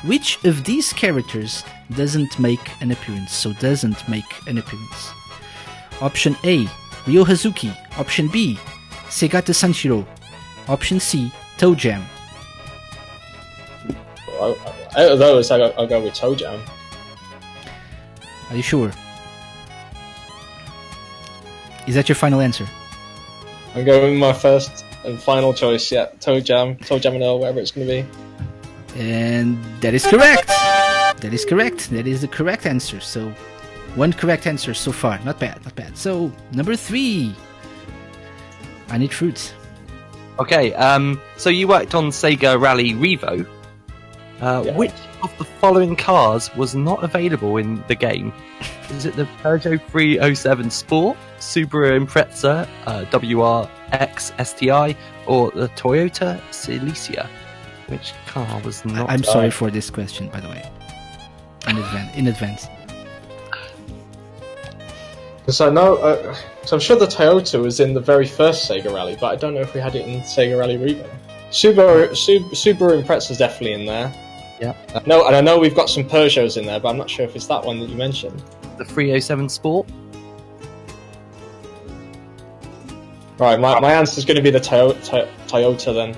[0.04, 1.64] Which of these characters
[1.96, 3.32] doesn't make an appearance?
[3.32, 5.10] So doesn't make an appearance.
[6.02, 6.66] Option A,
[7.06, 7.74] Ryo Hazuki.
[7.98, 8.58] Option B,
[9.06, 10.06] Segata Sanshiro.
[10.68, 12.04] Option C, Toe Jam.
[14.40, 14.56] I-
[14.96, 16.60] I- Out of those, I'll, I'll go with ToeJam.
[18.50, 18.90] Are you sure?
[21.86, 22.66] Is that your final answer?
[23.74, 25.90] I'm going with my first and final choice.
[25.92, 28.08] Yeah, ToeJam, Toe Jam and Earl, whatever it's going to be.
[29.00, 30.48] And that is correct.
[30.48, 31.90] That is correct.
[31.90, 33.00] That is the correct answer.
[33.00, 33.30] So,
[33.94, 35.18] one correct answer so far.
[35.24, 35.96] Not bad, not bad.
[35.96, 37.34] So, number three.
[38.88, 39.52] I need fruits.
[40.38, 43.46] Okay, um, so you worked on Sega Rally Revo.
[44.40, 44.76] Uh, Yeah.
[44.76, 48.32] Which of the following cars was not available in the game?
[48.90, 57.26] Is it the Peugeot 307 Sport, Subaru Impreza, uh, WRX STI, or the Toyota Celica?
[57.88, 59.10] Which car was not?
[59.10, 60.62] I'm sorry for this question, by the way.
[61.68, 62.16] In advance.
[62.16, 62.68] In advance.
[65.40, 66.34] Because I know, uh,
[66.64, 69.54] so I'm sure the Toyota was in the very first Sega Rally, but I don't
[69.54, 71.08] know if we had it in Sega Rally Revo.
[71.50, 74.12] Subaru, Sub, Subaru Impreza's definitely in there.
[74.60, 74.74] Yeah.
[74.94, 77.24] I know, and I know we've got some Peugeots in there, but I'm not sure
[77.24, 78.42] if it's that one that you mentioned.
[78.76, 79.88] the 307 Sport.
[83.38, 86.16] Right, my, my answer is going to be the Toyota, Toyota then.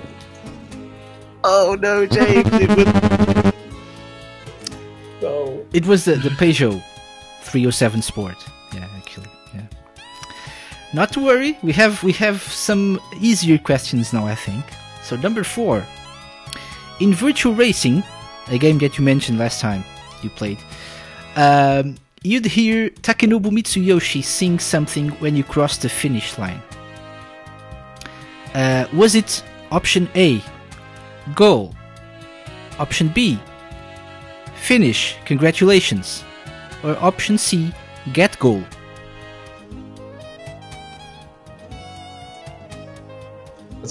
[1.43, 2.47] Oh no, James!
[2.51, 3.53] it was
[5.21, 6.81] So, It was the, the Peugeot
[7.41, 8.37] 307 Sport.
[8.73, 9.27] Yeah, actually.
[9.53, 9.61] Yeah.
[10.93, 14.65] Not to worry, we have we have some easier questions now, I think.
[15.03, 15.85] So number four.
[16.99, 18.03] In Virtual Racing,
[18.47, 19.83] a game that you mentioned last time
[20.21, 20.57] you played,
[21.35, 26.61] um, you'd hear Takenobu Mitsuyoshi sing something when you cross the finish line.
[28.53, 30.41] Uh, was it option A,
[31.35, 31.73] goal?
[32.79, 33.39] Option B,
[34.55, 36.23] finish, congratulations?
[36.83, 37.71] Or option C,
[38.13, 38.63] get goal?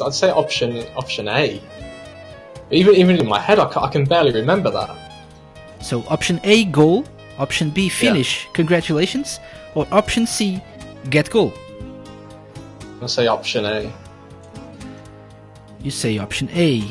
[0.02, 1.60] I'd say option option A.
[2.70, 4.90] Even even in my head, I, I can barely remember that.
[5.80, 7.04] So option A, goal.
[7.38, 9.40] Option B, finish, congratulations.
[9.74, 10.60] Or option C,
[11.08, 11.52] get goal.
[13.00, 13.90] I'll say option A.
[15.82, 16.84] You say option A.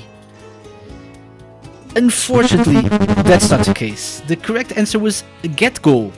[1.95, 2.82] Unfortunately,
[3.23, 4.21] that's not the case.
[4.27, 5.23] The correct answer was
[5.55, 6.11] get goal.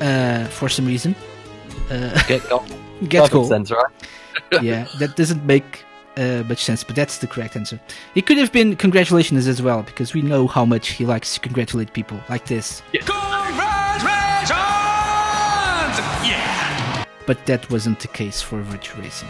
[0.00, 1.14] Uh, for some reason.
[1.90, 2.64] Uh, Get goal.
[3.08, 3.44] get Perfect goal.
[3.44, 4.62] sense, right?
[4.62, 5.84] yeah, that doesn't make
[6.16, 7.78] uh, much sense, but that's the correct answer.
[8.14, 11.40] It could have been congratulations as well, because we know how much he likes to
[11.40, 12.82] congratulate people like this.
[12.92, 13.00] Yeah.
[17.26, 19.28] But that wasn't the case for Virtua Racing.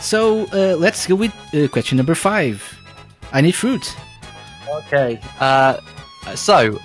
[0.00, 2.60] So uh, let's go with uh, question number five.
[3.32, 3.94] I need fruit.
[4.68, 5.20] Okay.
[5.38, 5.78] Uh,
[6.34, 6.78] so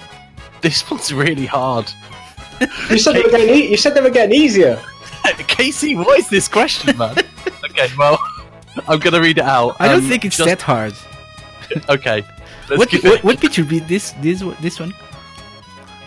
[0.62, 1.90] this one's really hard.
[2.90, 4.82] You said they were getting e- you said they were getting easier.
[5.48, 7.16] Casey, what is this question, man?
[7.70, 8.18] okay, well,
[8.88, 9.76] I'm gonna read it out.
[9.80, 10.94] I don't Um, think it's just- that hard.
[11.90, 12.24] Okay.
[12.70, 14.94] What, what, what did you read this this one- this one?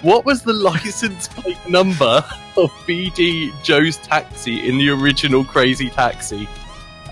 [0.02, 2.24] What was the license plate number
[2.56, 6.48] of BD Joe's Taxi in the original Crazy Taxi?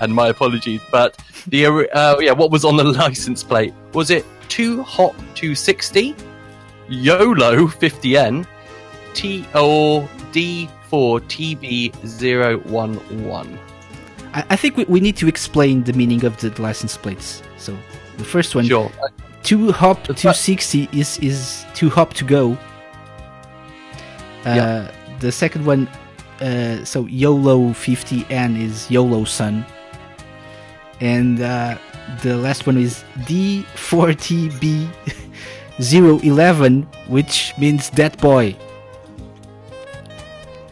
[0.01, 3.75] And my apologies, but the uh, yeah, what was on the license plate?
[3.93, 6.15] Was it two hop 260,
[6.89, 8.47] YOLO 50N,
[9.13, 13.59] T or D4 TB011?
[14.35, 17.43] I, I think we, we need to explain the meaning of the license plates.
[17.57, 17.77] So
[18.17, 18.91] the first one, Sure.
[19.43, 22.53] two hop 260 is is two hop to go.
[24.45, 24.91] Uh, Yeah.
[25.21, 25.89] The second one,
[26.41, 29.65] uh, so YOLO 50N is YOLO Sun,
[31.01, 31.77] and uh,
[32.23, 34.89] the last one is D forty B.
[35.81, 38.57] 011 which means that boy.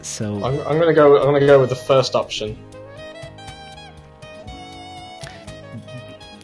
[0.01, 1.17] So I'm, I'm gonna go.
[1.17, 2.57] I'm gonna go with the first option.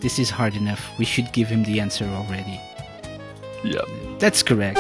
[0.04, 0.82] This is hard enough.
[1.00, 2.62] We should give him the answer already.
[3.64, 3.82] Yeah.
[4.20, 4.78] That's correct.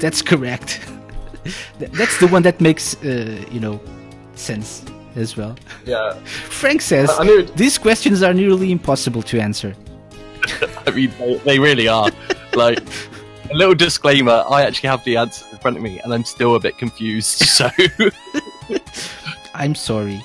[0.00, 0.80] That's correct.
[1.78, 3.80] That's the one that makes uh, you know
[4.34, 4.84] sense.
[5.16, 5.56] as well.
[5.86, 6.12] Yeah.
[6.60, 9.74] Frank says I it- these questions are nearly impossible to answer.
[10.86, 12.10] I mean, they, they really are.
[12.52, 12.78] like,
[13.50, 16.54] a little disclaimer: I actually have the answers in front of me, and I'm still
[16.54, 17.38] a bit confused.
[17.56, 17.70] So,
[19.54, 20.20] I'm sorry.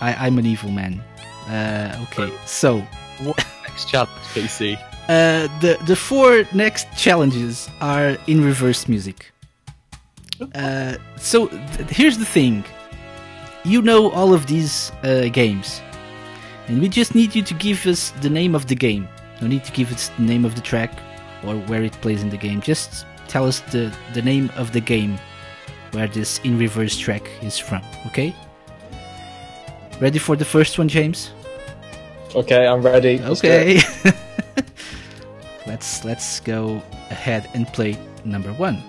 [0.00, 1.02] I, I'm an evil man.
[1.48, 2.86] Uh, okay, so
[3.68, 4.76] next challenge, PC.
[5.08, 9.32] uh, the the four next challenges are in reverse music.
[10.54, 12.64] Uh, so th- here's the thing:
[13.64, 15.80] you know all of these uh, games,
[16.68, 19.08] and we just need you to give us the name of the game.
[19.40, 20.92] No need to give us the name of the track
[21.44, 22.60] or where it plays in the game.
[22.60, 25.18] Just tell us the the name of the game
[25.92, 27.82] where this in reverse track is from.
[28.06, 28.34] Okay.
[30.02, 31.30] Ready for the first one, James?
[32.34, 33.18] Okay, I'm ready.
[33.18, 33.78] Let's Okay.
[35.68, 38.82] let's let's go ahead and play number one.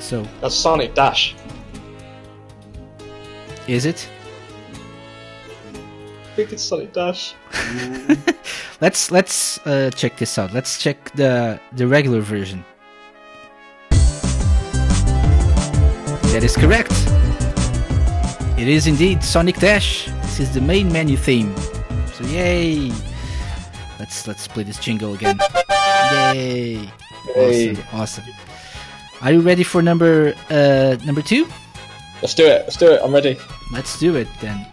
[0.00, 1.36] So, That's Sonic Dash.
[3.68, 4.08] is it?
[5.74, 7.34] I think it's Sonic Dash.
[8.80, 10.52] Let's let's uh, check this out.
[10.52, 12.64] Let's check the the regular version.
[16.32, 16.92] That is correct.
[18.58, 20.06] It is indeed Sonic Dash.
[20.22, 21.54] This is the main menu theme.
[22.12, 22.92] So yay!
[23.98, 25.38] Let's let's play this jingle again.
[26.34, 26.90] Yay!
[27.34, 27.70] Hey.
[27.72, 28.24] Awesome, awesome.
[29.22, 31.46] Are you ready for number uh, number two?
[32.20, 32.62] Let's do it.
[32.66, 33.00] Let's do it.
[33.02, 33.38] I'm ready.
[33.72, 34.66] Let's do it then.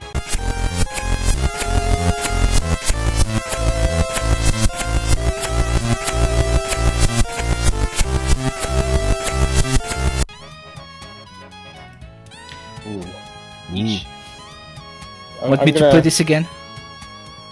[15.52, 16.48] Want I'm me to gonna- play this again?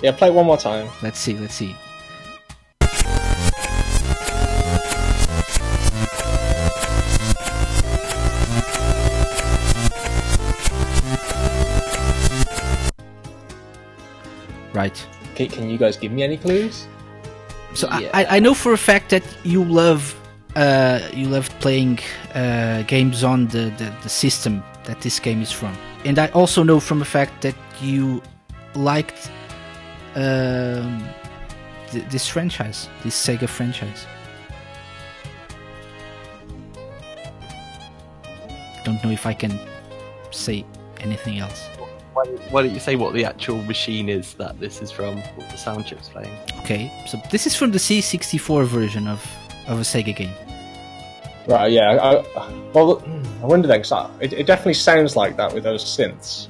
[0.01, 0.87] Yeah, play it one more time.
[1.03, 1.75] Let's see, let's see.
[14.73, 15.07] Right.
[15.35, 16.87] Can, can you guys give me any clues?
[17.73, 18.09] So Yeah.
[18.13, 20.15] I, I I know for a fact that you love
[20.55, 21.99] uh, you love playing
[22.33, 25.75] uh, games on the, the, the system that this game is from,
[26.05, 28.21] and I also know from the fact that you
[28.75, 29.29] liked
[30.15, 31.03] um,
[31.91, 34.05] th- this franchise, this Sega franchise.
[38.85, 39.59] Don't know if I can
[40.31, 40.65] say
[40.99, 41.67] anything else.
[42.13, 45.17] Why, why don't you say what the actual machine is that this is from?
[45.17, 46.35] What the sound chip's playing?
[46.59, 49.25] Okay, so this is from the C64 version of,
[49.67, 50.33] of a Sega game.
[51.47, 51.71] Right.
[51.71, 51.97] Yeah.
[52.01, 53.01] I, well,
[53.41, 56.47] I wonder then, 'cause I- it, it definitely sounds like that with those synths.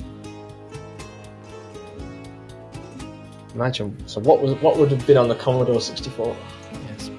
[3.55, 3.95] Imagine.
[4.07, 6.35] So what was what would have been on the Commodore 64?
[6.87, 7.09] Yes.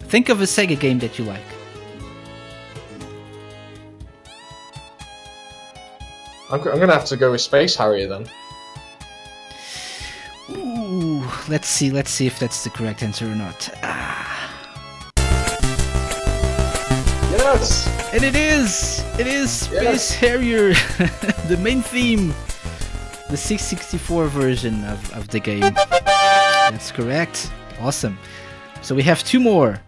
[0.00, 1.40] Think of a Sega game that you like.
[6.50, 8.26] I'm, I'm gonna have to go with Space Harrier then.
[10.50, 13.68] Ooh, let's see, let's see if that's the correct answer or not.
[13.82, 14.49] Ah,
[17.52, 17.86] Yes.
[18.14, 19.04] and it is!
[19.18, 20.68] It is Space Harrier,
[21.48, 22.28] the main theme,
[23.28, 25.60] the C64 version of, of the game.
[25.74, 27.50] That's correct.
[27.80, 28.18] Awesome.
[28.82, 29.80] So we have two more.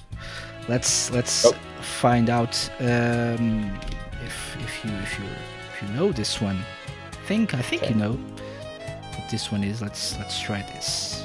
[0.68, 1.52] Let's let's Oh.
[1.80, 3.70] find out um,
[4.24, 5.24] if if you if you
[5.74, 6.58] if you know this one.
[7.12, 9.80] I think I think you know what this one is.
[9.80, 11.21] Let's let's try this.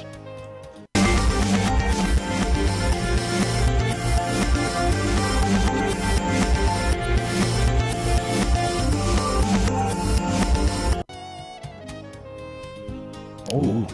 [13.54, 13.86] Ooh.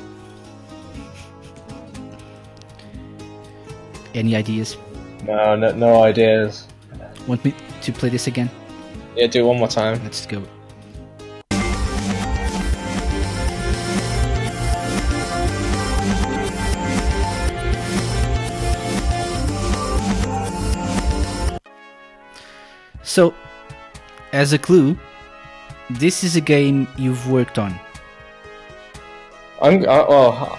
[4.14, 4.76] Any ideas?
[5.24, 6.66] No, no, no ideas.
[7.26, 8.50] Want me to play this again?
[9.16, 10.02] Yeah, do it one more time.
[10.02, 10.42] Let's go.
[23.02, 23.32] So,
[24.32, 24.98] as a clue,
[25.88, 27.78] this is a game you've worked on.
[29.64, 29.80] I'm.
[29.80, 30.58] Uh, well,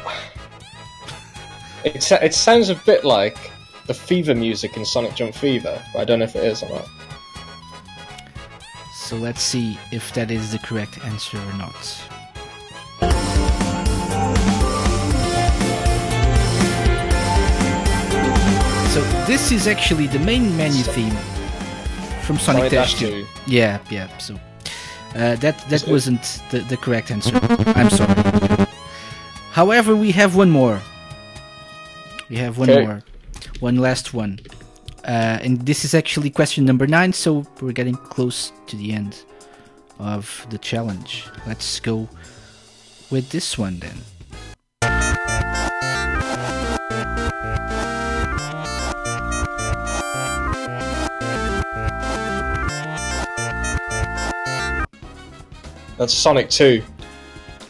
[1.83, 3.37] it it sounds a bit like
[3.85, 6.69] the Fever music in Sonic Jump Fever, but I don't know if it is or
[6.69, 6.87] not.
[8.95, 11.79] So let's see if that is the correct answer or not.
[18.89, 21.15] So this is actually the main menu theme
[22.23, 23.07] from Sonic, Sonic Dash Dash 2.
[23.07, 23.27] 2.
[23.45, 24.17] Yeah, yeah.
[24.17, 24.33] So
[25.13, 27.39] uh, that that wasn't the, the correct answer.
[27.75, 28.64] I'm sorry.
[29.55, 30.81] However, we have one more.
[32.27, 32.85] We have one Okay.
[32.85, 33.03] more.
[33.61, 34.41] One last one.
[35.07, 39.23] Uh, and this is actually question number nine, so we're getting close to the end
[39.97, 41.23] of the challenge.
[41.47, 42.09] Let's go
[43.09, 43.97] with this one then.
[55.97, 56.83] That's Sonic 2.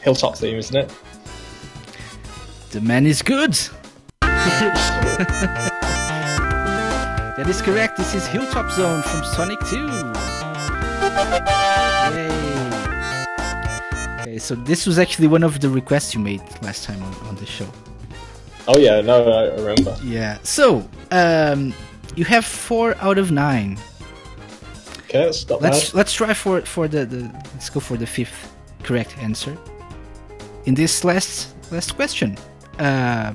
[0.01, 0.91] Hilltop theme, isn't it?
[2.75, 3.53] The man is good!
[4.19, 4.65] that
[7.47, 7.95] is correct.
[7.95, 9.77] This is Hilltop Zone from Sonic 2.
[12.11, 12.27] Yay!
[14.19, 17.37] Okay, so this was actually one of the requests you made last time on, on
[17.37, 17.65] the show.
[18.67, 19.97] Oh yeah, no, I remember.
[20.03, 20.37] Yeah.
[20.43, 21.73] So, um,
[22.17, 23.77] you have four out of nine.
[25.05, 25.97] Okay, that's not Let's bad.
[25.97, 28.53] let's try for for the, the let's go for the fifth
[28.83, 29.57] correct answer.
[30.65, 32.37] In this last last question,
[32.79, 33.33] um,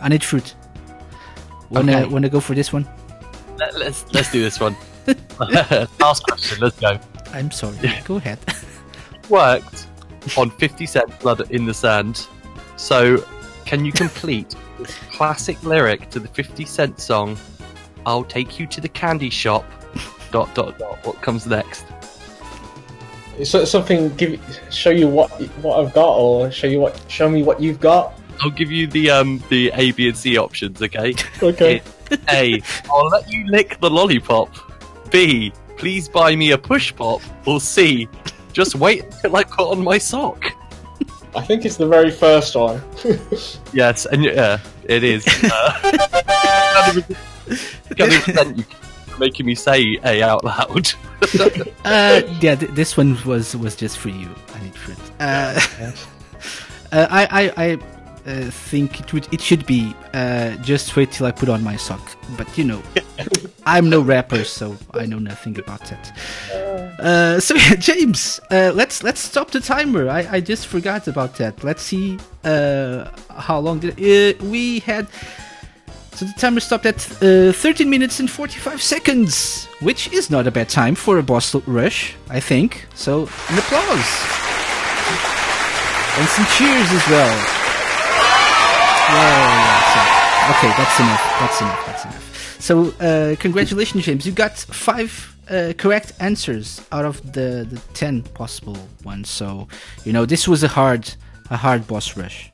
[0.00, 0.54] I need fruit.
[1.70, 2.06] Wanna Okay.
[2.06, 2.88] wanna go for this one?
[3.58, 4.76] Let, let's let's do this one.
[6.00, 6.60] Last question.
[6.60, 6.98] Let's go.
[7.32, 7.76] I'm sorry.
[8.04, 8.38] go ahead.
[9.28, 9.86] Worked
[10.36, 12.26] on 50 Cent Blood in the Sand.
[12.76, 13.24] So,
[13.66, 17.38] can you complete this classic lyric to the 50 Cent song?
[18.06, 19.64] I'll take you to the candy shop.
[20.32, 21.04] Dot dot dot.
[21.06, 21.84] What comes next?
[23.44, 24.40] So, something give
[24.70, 25.30] show you what
[25.62, 28.19] what I've got, or show you what show me what you've got.
[28.40, 30.80] I'll give you the um the A, B, and C options.
[30.82, 31.14] Okay.
[31.42, 31.82] Okay.
[32.28, 32.60] A.
[32.90, 34.50] I'll let you lick the lollipop.
[35.10, 35.52] B.
[35.76, 37.22] Please buy me a push pop.
[37.46, 38.08] Or C.
[38.52, 40.44] Just wait until I put on my sock.
[41.34, 42.82] I think it's the very first one.
[43.72, 45.24] Yes, and yeah, it is.
[45.52, 47.00] Uh,
[47.96, 48.64] kind of resent you
[49.18, 50.92] making me say A out loud.
[51.84, 54.28] Uh, yeah, th- this one was was just for you.
[54.54, 54.98] I need fruit.
[55.20, 55.60] Uh,
[56.92, 57.78] uh, I I, I
[58.30, 61.76] uh, think it would it should be uh, just wait till I put on my
[61.76, 62.00] sock.
[62.36, 62.82] But you know,
[63.66, 66.12] I'm no rapper, so I know nothing about that.
[67.00, 70.08] Uh, so yeah, James, uh, let's let's stop the timer.
[70.08, 71.64] I, I just forgot about that.
[71.64, 75.08] Let's see uh, how long did uh, we had.
[76.12, 80.50] So the timer stopped at uh, 13 minutes and 45 seconds, which is not a
[80.50, 82.86] bad time for a boss rush, I think.
[82.94, 84.40] So an applause
[86.18, 87.59] and some cheers as well.
[89.14, 91.24] Yeah, so- okay, that's enough.
[91.40, 91.86] That's enough.
[91.86, 92.26] That's enough.
[92.60, 94.26] So uh, congratulations, James.
[94.26, 99.28] You got five uh, correct answers out of the, the ten possible ones.
[99.30, 99.68] So
[100.04, 101.12] you know this was a hard
[101.50, 102.50] a hard boss rush.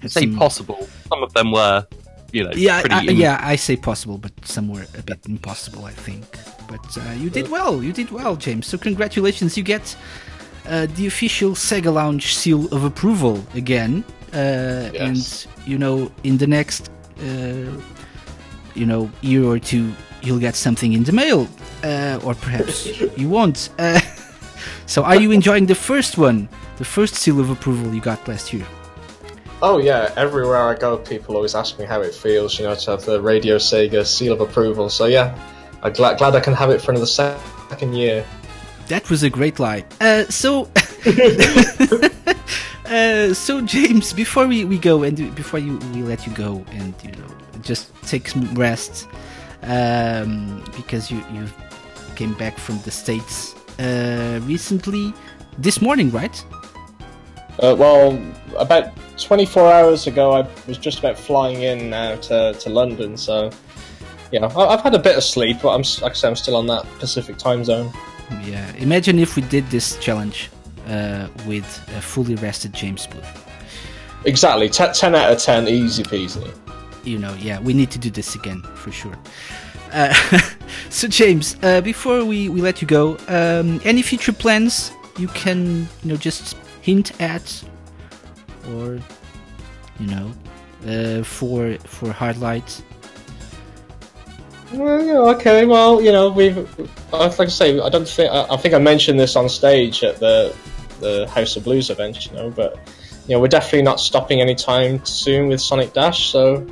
[0.00, 0.88] Had say some- possible.
[1.08, 1.84] Some of them were,
[2.32, 2.94] you know, yeah, pretty.
[2.94, 6.24] I, im- yeah, I say possible, but some were a bit impossible, I think.
[6.68, 7.82] But uh, you did well.
[7.82, 8.66] You did well, James.
[8.68, 9.56] So congratulations.
[9.58, 9.96] You get
[10.66, 14.04] uh, the official Sega Lounge seal of approval again.
[14.32, 15.46] Uh, Yes.
[15.46, 16.90] And you know, in the next,
[17.20, 17.70] uh,
[18.74, 19.92] you know, year or two,
[20.22, 21.48] you'll get something in the mail,
[21.84, 22.86] uh, or perhaps
[23.16, 23.70] you won't.
[23.78, 24.00] Uh,
[24.86, 26.48] so, are you enjoying the first one,
[26.78, 28.66] the first seal of approval you got last year?
[29.62, 32.90] Oh yeah, everywhere I go, people always ask me how it feels, you know, to
[32.92, 34.88] have the Radio Sega seal of approval.
[34.88, 35.36] So yeah,
[35.82, 38.24] I'm glad, glad I can have it for another second year.
[38.88, 39.84] That was a great lie.
[40.00, 40.68] Uh, so,
[42.86, 46.94] uh, so James, before we, we go and before you we let you go and
[47.02, 47.26] you know
[47.62, 49.08] just take some rest,
[49.62, 51.46] um, because you you
[52.16, 55.14] came back from the states uh, recently,
[55.56, 56.44] this morning, right?
[57.62, 58.20] Uh, well,
[58.58, 63.50] about 24 hours ago, I was just about flying in now to, to London, so
[64.32, 66.56] yeah, I, I've had a bit of sleep, but I'm like I say, I'm still
[66.56, 67.90] on that Pacific time zone.
[68.44, 68.70] Yeah.
[68.76, 70.50] Imagine if we did this challenge
[70.86, 71.66] uh, with
[71.96, 73.46] a fully rested James Booth.
[74.24, 76.52] Exactly, Te 10 out of 10, easy peasy.
[77.04, 79.18] you know, yeah, we need to do this again for sure.
[79.92, 80.14] Uh,
[80.90, 85.88] so, James, uh, before we, we let you go, um, any future plans you can,
[86.02, 87.64] you know, just hint at,
[88.74, 88.98] or
[89.98, 90.32] you know,
[90.86, 92.82] uh, for for Hardlight?
[94.72, 95.66] Well, yeah, okay.
[95.66, 96.56] Well, you know, we've
[97.12, 100.20] like I say, I don't think I, I think I mentioned this on stage at
[100.20, 100.54] the
[101.00, 102.78] the House of Blues event, you know, but
[103.26, 106.30] you know, we're definitely not stopping anytime soon with Sonic Dash.
[106.30, 106.66] So,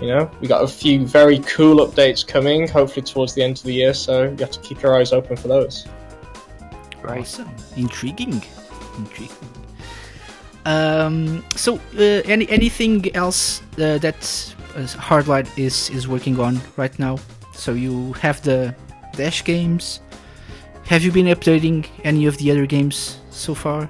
[0.00, 3.62] you know, we got a few very cool updates coming, hopefully towards the end of
[3.62, 3.94] the year.
[3.94, 5.86] So you have to keep your eyes open for those.
[7.02, 7.20] Right.
[7.20, 8.42] Awesome, intriguing,
[8.98, 9.36] intriguing.
[10.66, 14.16] Um, so, uh, any anything else uh, that
[14.74, 17.18] uh, Hardlight is is working on right now?
[17.54, 18.74] So you have the
[19.12, 20.00] Dash games.
[20.86, 23.88] Have you been updating any of the other games so far?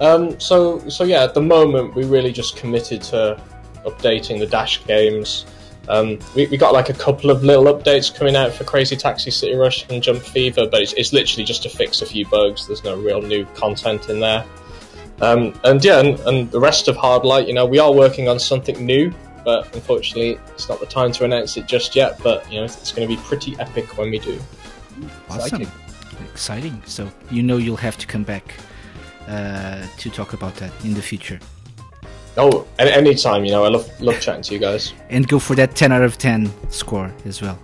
[0.00, 3.40] Um, so, so yeah, at the moment we really just committed to
[3.84, 5.46] updating the Dash games.
[5.88, 9.30] Um, we, we got like a couple of little updates coming out for Crazy Taxi
[9.30, 12.66] City Rush and Jump Fever, but it's, it's literally just to fix a few bugs.
[12.66, 14.44] There's no real new content in there.
[15.20, 18.38] Um, and yeah, and, and the rest of Hardlight, you know, we are working on
[18.38, 19.12] something new,
[19.44, 22.20] but unfortunately, it's not the time to announce it just yet.
[22.22, 24.38] But you know, it's going to be pretty epic when we do.
[25.28, 25.62] Awesome.
[25.62, 25.87] Exciting.
[26.86, 28.54] So you know you'll have to come back
[29.26, 31.38] uh, to talk about that in the future.
[32.36, 34.92] Oh, any anytime, you know, I love love chatting to you guys.
[35.10, 37.58] And go for that 10 out of 10 score as well.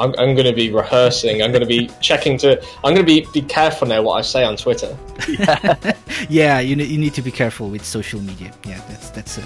[0.00, 1.42] I'm, I'm going to be rehearsing.
[1.42, 2.62] I'm going to be checking to.
[2.84, 4.96] I'm going to be be careful now what I say on Twitter.
[6.28, 8.52] yeah, you, you need to be careful with social media.
[8.64, 9.44] Yeah, that's that's a,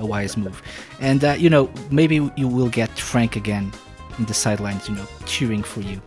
[0.00, 0.62] a wise move.
[1.00, 3.72] And uh, you know, maybe you will get Frank again
[4.18, 6.00] in the sidelines, you know, cheering for you,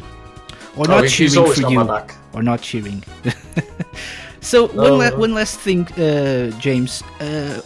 [0.76, 1.80] or Oh, not he's cheering for you,
[2.34, 3.04] or not cheering.
[4.42, 5.16] so No, one, la- no.
[5.18, 7.04] one last thing, uh, James.
[7.20, 7.62] Uh,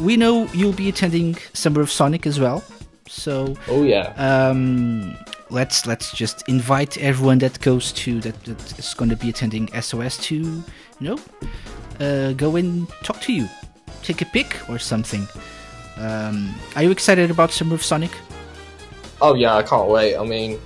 [0.00, 2.62] we know you'll be attending Summer of Sonic as well.
[3.08, 4.12] So Oh yeah.
[4.16, 5.16] um,
[5.50, 9.68] let's let's just invite everyone that goes to that, that is going to be attending
[9.80, 10.62] SOS to you
[11.00, 11.18] know
[12.00, 13.48] uh, go and talk to you,
[14.02, 15.26] take a pic or something.
[15.98, 18.12] Um, are you excited about Summer of Sonic?
[19.20, 20.16] Oh yeah, I can't wait.
[20.16, 20.58] I mean,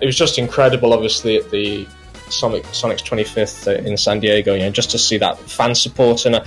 [0.00, 0.92] it was just incredible.
[0.92, 1.86] Obviously, at the
[2.28, 6.36] Sonic Sonic's 25th in San Diego, you know, just to see that fan support and.
[6.36, 6.44] Uh,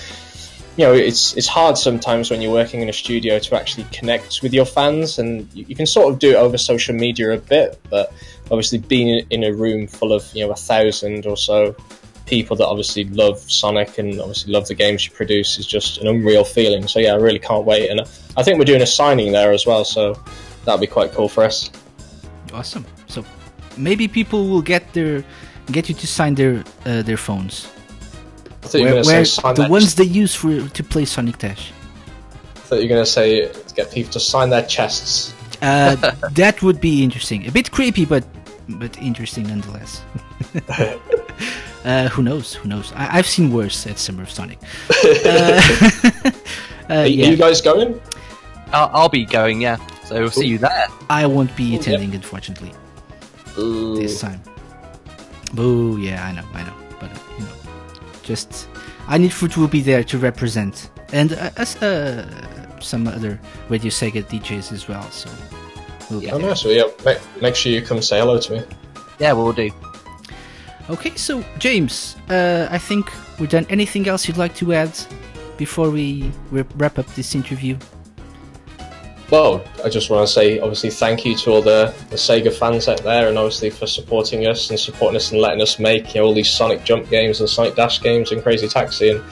[0.75, 4.41] you know, it's it's hard sometimes when you're working in a studio to actually connect
[4.41, 7.37] with your fans, and you, you can sort of do it over social media a
[7.37, 8.11] bit, but
[8.45, 11.75] obviously being in- a room full of you know a thousand or so
[12.25, 16.07] people that obviously love Sonic and obviously love the games you produce is just an
[16.07, 16.87] unreal feeling.
[16.87, 18.01] So yeah, I really can't wait, and
[18.35, 20.19] I think we're doing a signing there as well, so
[20.65, 21.69] that'll be quite cool for us.
[22.51, 22.85] Awesome.
[23.73, 25.23] So maybe people will get their
[25.71, 27.67] get you to sign their uh, their phones.
[28.63, 30.67] I thought you were Where, going to say where the their, ones they use for
[30.67, 31.71] to play Sonic Dash.
[32.55, 35.33] I thought you're going to say get people to sign their chests.
[35.61, 35.95] Uh,
[36.31, 37.47] that would be interesting.
[37.47, 38.23] A bit creepy, but
[38.69, 40.01] but interesting nonetheless.
[41.85, 42.53] uh, who knows?
[42.53, 42.93] Who knows?
[42.95, 44.59] I- I've seen worse at Summer of Sonic.
[46.85, 47.99] Uh, uh, Are, yeah, are you guys going?
[48.73, 49.77] I'll, I'll be going, yeah.
[50.03, 50.87] So we'll see you there.
[51.09, 51.81] I won't be Yep.
[51.81, 52.71] attending, unfortunately,
[53.57, 53.95] Ooh.
[53.95, 54.41] this time.
[55.53, 55.97] Boo!
[55.97, 57.51] Yeah, I know, I know, but uh, you know,
[58.23, 58.67] just
[59.07, 62.25] I need Fruit will be there to represent, and uh, as uh,
[62.79, 63.39] some other
[63.69, 65.03] Radio Sega DJs as well.
[65.11, 65.29] So
[66.09, 66.47] we'll be Oh, there.
[66.49, 66.63] nice.
[66.65, 68.63] Well, yeah, make, make sure you come say hello to me.
[69.19, 69.69] Yeah, we'll do.
[70.89, 73.65] Okay, so James, uh, I think we're done.
[73.69, 74.91] Anything else you'd like to add
[75.57, 77.77] before we wrap wrap up this interview?
[79.33, 82.87] Well, I just want to say, obviously, thank you to all the, the Sega fans
[82.87, 86.21] out there, and obviously for supporting us and supporting us and letting us make you
[86.21, 89.09] know, all these Sonic Jump games and Sonic Dash games and Crazy Taxi.
[89.09, 89.23] And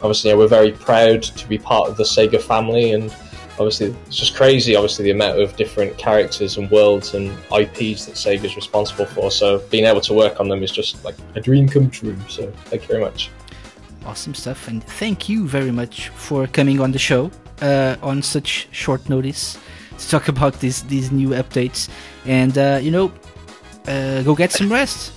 [0.00, 2.92] obviously, you know, we're very proud to be part of the Sega family.
[2.92, 3.14] And
[3.58, 4.76] obviously, it's just crazy.
[4.76, 9.30] Obviously, the amount of different characters and worlds and IPs that Sega's responsible for.
[9.30, 12.16] So being able to work on them is just like a dream come true.
[12.30, 13.30] So thank you very much.
[14.06, 17.30] Awesome stuff, and thank you very much for coming on the show
[17.60, 19.58] uh, on such short notice
[19.98, 21.88] to talk about these these new updates.
[22.26, 23.12] And uh, you know,
[23.86, 25.12] uh, go get some rest.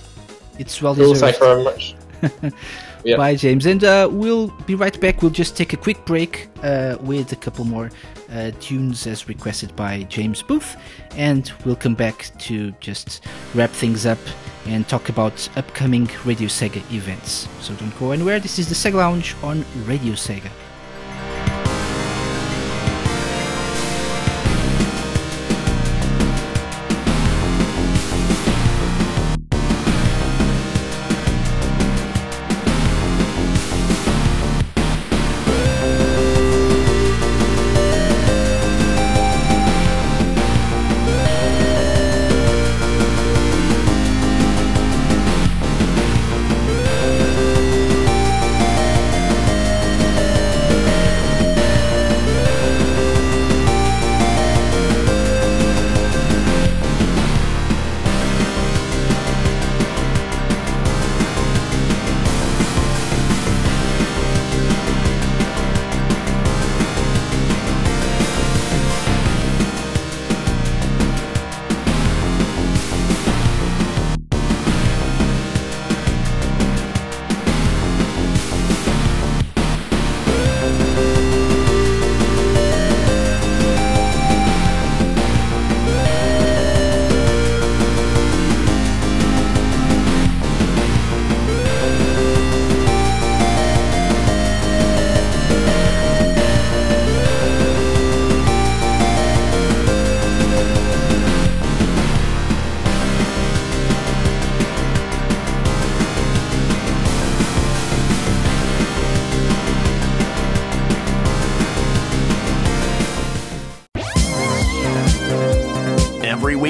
[0.58, 1.20] It's well deserved.
[1.20, 1.94] Thank you very much.
[3.16, 3.66] Bye, James.
[3.66, 5.20] And uh, we'll be right back.
[5.20, 7.90] We'll just take a quick break uh, with a couple more
[8.32, 10.76] uh, tunes as requested by James Booth.
[11.16, 14.18] And we'll come back to just wrap things up
[14.66, 17.46] and talk about upcoming Radio Sega events.
[17.60, 18.40] So don't go anywhere.
[18.40, 20.50] This is the Sega Lounge on Radio Sega.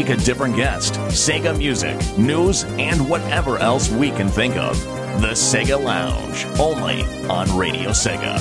[0.05, 4.79] Week, a different guest, Sega music, news, and whatever else we can think of.
[5.21, 8.35] The Sega Lounge, only on Radio Sega.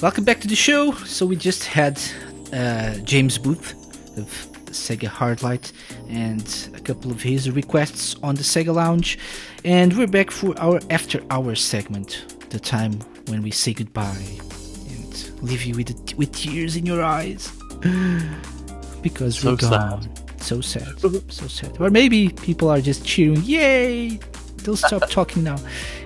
[0.00, 0.92] Welcome back to the show.
[0.92, 2.00] So we just had
[2.52, 3.74] uh, James Booth
[4.16, 4.28] of
[4.66, 5.72] Sega Hardlight
[6.08, 9.18] and a couple of his requests on the Sega Lounge,
[9.64, 12.94] and we're back for our after hours segment, the time
[13.28, 14.40] when we say goodbye
[15.42, 17.50] leave you with with tears in your eyes
[19.02, 20.08] because So we're gone.
[20.38, 20.98] So sad,
[21.30, 21.76] so sad.
[21.80, 24.18] Or maybe people are just cheering, "Yay!"
[24.64, 25.56] They'll stop talking now,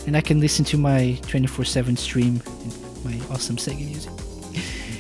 [0.07, 4.13] and I can listen to my 24/7 stream and my awesome Sega music.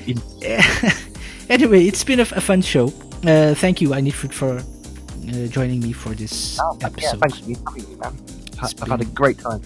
[1.50, 2.92] anyway, it's been a, a fun show.
[3.26, 7.20] Uh, thank you, I need for for uh, joining me for this Oh, yeah, episode.
[7.20, 8.16] thank you, Queen, man.
[8.62, 9.62] It's I've had a great time.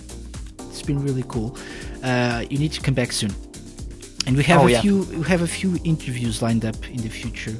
[0.71, 1.57] It's been really cool.
[2.03, 3.35] Uh, you need to come back soon.
[4.29, 4.83] And we have Oh, a yeah.
[4.83, 7.57] few we have a few interviews lined up in the future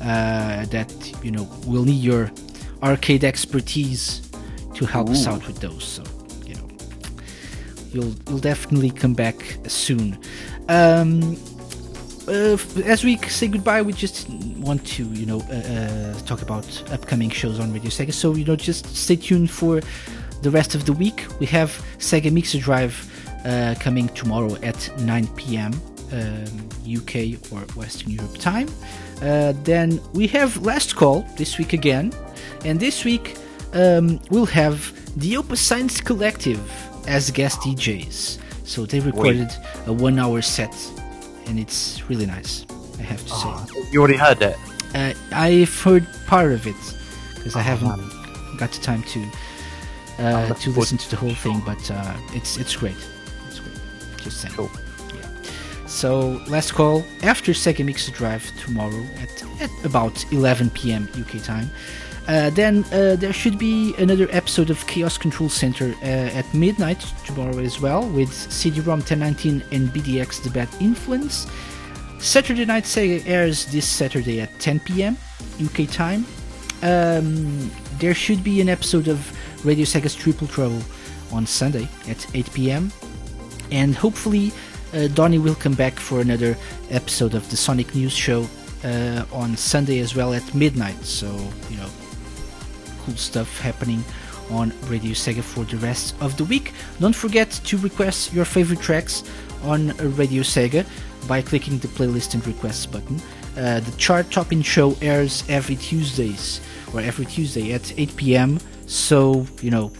[0.00, 0.90] uh, that
[1.24, 2.30] you know will need your
[2.80, 4.22] arcade expertise
[4.74, 5.82] to help us out with those.
[5.82, 6.04] So
[6.46, 6.66] you know
[7.92, 9.36] you'll you'll definitely come back
[9.66, 10.16] soon.
[10.68, 11.36] Um,
[12.28, 14.28] uh, as we say goodbye, we just
[14.68, 18.12] want to, you know, uh, uh, talk about upcoming shows on Radio Sega.
[18.12, 19.80] So, you know, just stay tuned for
[20.42, 21.26] the rest of the week.
[21.40, 22.94] We have Sega Mixer Drive
[23.44, 25.72] uh, coming tomorrow at 9 p.m.
[26.12, 28.68] Um, UK or Western Europe time.
[29.22, 32.12] Uh, then we have Last Call this week again,
[32.66, 33.36] and this week
[33.72, 36.60] um, we'll have the Opus Science Collective
[37.08, 38.38] as guest DJs.
[38.64, 39.48] So they recorded
[39.86, 40.74] a one-hour set
[41.46, 42.66] and it's really nice.
[42.98, 43.80] I have to say.
[43.90, 44.56] You already heard it.
[44.94, 46.76] Uh, I've heard part of it
[47.34, 48.56] because I Oh, haven't man.
[48.58, 49.24] got the time to
[50.18, 52.96] uh, to listen to the whole thing, but uh, it's it's great.
[53.48, 53.76] It's great.
[54.22, 54.54] Just saying.
[54.54, 54.70] Cool.
[55.92, 61.08] So last call after Sega Mixer Drive tomorrow at, at about 11 p.m.
[61.20, 61.70] UK time.
[62.26, 67.00] Uh, then uh, there should be another episode of Chaos Control Center uh, at midnight
[67.24, 71.46] tomorrow as well with CD-ROM 1019 and BDX The Bad Influence.
[72.18, 75.16] Saturday Night Sega airs this Saturday at 10 p.m.
[75.62, 76.24] UK time.
[76.82, 79.30] Um, there should be an episode of
[79.64, 80.82] Radio Sega's Triple Trouble
[81.32, 82.90] on Sunday at 8 p.m.
[83.70, 84.52] And hopefully,
[84.92, 86.56] uh, Donnie will come back for another
[86.90, 88.48] episode of the Sonic News Show
[88.84, 91.02] uh, on Sunday as well at midnight.
[91.04, 91.26] So,
[91.70, 91.88] you know,
[93.04, 94.04] cool stuff happening
[94.50, 96.72] on Radio Sega for the rest of the week.
[97.00, 99.22] Don't forget to request your favorite tracks
[99.62, 100.84] on Radio Sega
[101.26, 103.20] by clicking the playlist and requests button.
[103.56, 106.60] Uh, the chart topping show airs every Tuesdays
[106.92, 108.60] or every Tuesday at 8 p.m.
[108.86, 109.92] So you know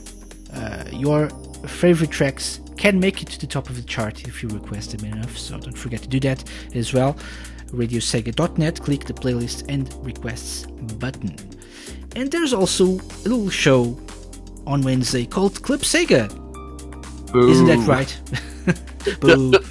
[0.52, 1.28] uh, your
[1.66, 5.12] favorite tracks can make it to the top of the chart if you request them
[5.12, 5.38] enough.
[5.38, 6.42] So don't forget to do that
[6.74, 7.16] as well.
[7.68, 8.80] RadioSega.net.
[8.80, 10.66] Click the playlist and requests
[10.98, 11.36] button.
[12.16, 13.96] And there's also a little show
[14.66, 16.26] on Wednesday called Club Sega.
[17.48, 18.12] Isn't that right?
[19.20, 19.52] Boo.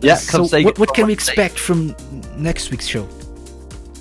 [0.00, 1.96] Yeah, so what, what can we expect from
[2.36, 3.08] next week's show?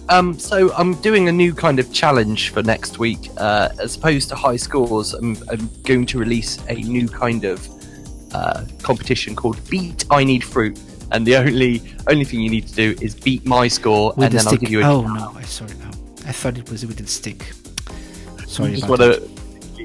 [0.09, 3.29] Um, so I'm doing a new kind of challenge for next week.
[3.37, 7.67] Uh, as opposed to high scores, I'm, I'm going to release a new kind of
[8.33, 10.79] uh, competition called Beat I Need Fruit.
[11.11, 14.33] And the only only thing you need to do is beat my score, With and
[14.33, 14.83] the then I'll give you a.
[14.83, 15.91] oh no, I sorry no.
[16.25, 17.51] I thought it was with the stick.
[18.47, 19.21] Sorry you just about want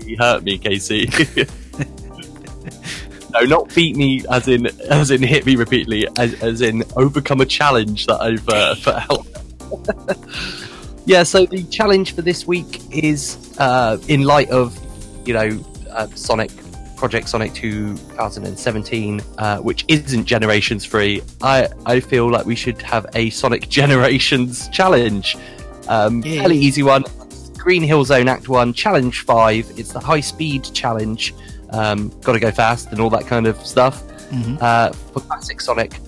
[0.00, 1.06] to hurt me, Casey.
[3.34, 7.42] no, not beat me as in as in hit me repeatedly, as, as in overcome
[7.42, 9.26] a challenge that I've uh, put out.
[11.06, 14.78] yeah, so the challenge for this week is uh, in light of
[15.26, 16.50] you know uh, Sonic
[16.96, 21.22] Project Sonic 2017, uh, which isn't Generations free.
[21.42, 25.36] I I feel like we should have a Sonic Generations challenge.
[25.88, 26.40] Um, Yeah.
[26.40, 27.04] fairly easy one.
[27.56, 29.72] Green Hill Zone Act 1, Challenge 5.
[29.76, 31.34] It's the high speed challenge.
[31.70, 34.02] Um, gotta go fast and all that kind of stuff.
[34.30, 34.58] Mhm.
[34.60, 35.98] Uh, for Classic Sonic.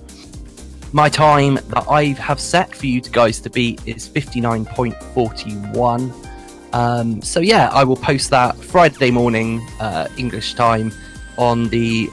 [0.93, 6.27] My time that I have set for you guys to beat is 59.41.
[6.73, 10.91] Um, so yeah, I will post that Friday morning, uh, English time,
[11.37, 12.07] on the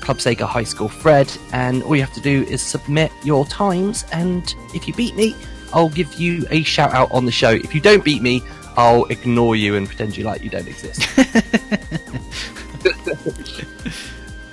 [0.00, 4.04] Club Sega High School thread, and all you have to do is submit your times,
[4.12, 5.34] and if you beat me,
[5.72, 7.50] I'll give you a shout out on the show.
[7.50, 8.42] If you don't beat me,
[8.76, 11.04] I'll ignore you and pretend you like you don't exist.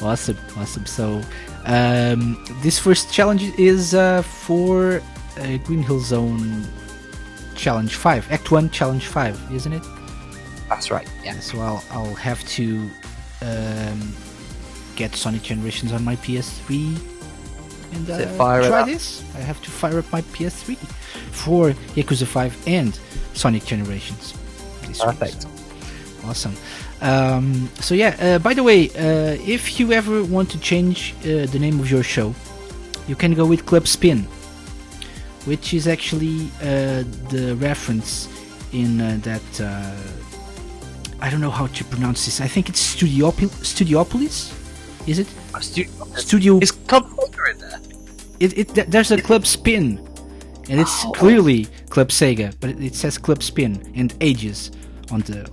[0.01, 0.85] Awesome, awesome.
[0.85, 1.21] So,
[1.67, 5.01] um, this first challenge is uh, for
[5.37, 6.65] uh, Green Hill Zone
[7.55, 9.83] Challenge 5, Act 1, Challenge 5, isn't it?
[10.69, 11.07] That's right.
[11.23, 11.39] Yeah.
[11.39, 12.89] So, I'll, I'll have to
[13.41, 14.13] um,
[14.95, 16.97] get Sonic Generations on my PS3
[17.93, 19.23] and uh, try this.
[19.35, 20.77] I have to fire up my PS3
[21.31, 22.99] for Yakuza 5 and
[23.33, 24.33] Sonic Generations.
[24.81, 25.19] this week.
[25.19, 25.45] Perfect.
[26.25, 26.55] Awesome.
[27.01, 28.15] Um, so yeah.
[28.19, 31.89] Uh, by the way, uh, if you ever want to change uh, the name of
[31.91, 32.33] your show,
[33.07, 34.23] you can go with Club Spin,
[35.45, 38.27] which is actually uh, the reference
[38.73, 39.61] in uh, that.
[39.61, 39.95] Uh,
[41.19, 42.41] I don't know how to pronounce this.
[42.41, 44.53] I think it's Studiopol- Studiopolis.
[45.07, 46.59] Is it Uh, stu- Studio?
[46.59, 47.79] Is Club Sega in there?
[48.39, 49.97] It, it th- there's a Club Spin,
[50.69, 51.11] and it's Oh.
[51.13, 54.69] clearly Club Sega, but it, it says Club Spin and Ages
[55.09, 55.49] on the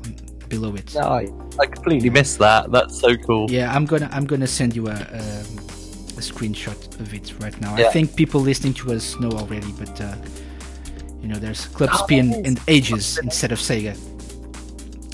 [0.55, 0.95] below it.
[0.95, 1.23] No, I,
[1.63, 2.71] I completely missed that.
[2.71, 3.51] That's so cool.
[3.51, 5.47] Yeah, I'm gonna I'm gonna send you a um,
[6.21, 7.75] a screenshot of it right now.
[7.75, 10.15] I think people listening to us know already, but uh,
[11.21, 13.95] you know, there's Club Oh, Spin and Ages instead of Sega.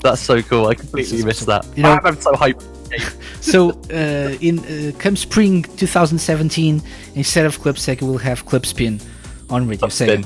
[0.03, 0.67] That's so cool.
[0.67, 1.63] I completely missed that.
[1.75, 2.63] You know- I'm so hyped.
[3.41, 6.81] So uh, in uh, come spring 2017,
[7.15, 8.99] instead of Club Sega, we'll have Club Spin
[9.49, 10.23] on Radio Sega.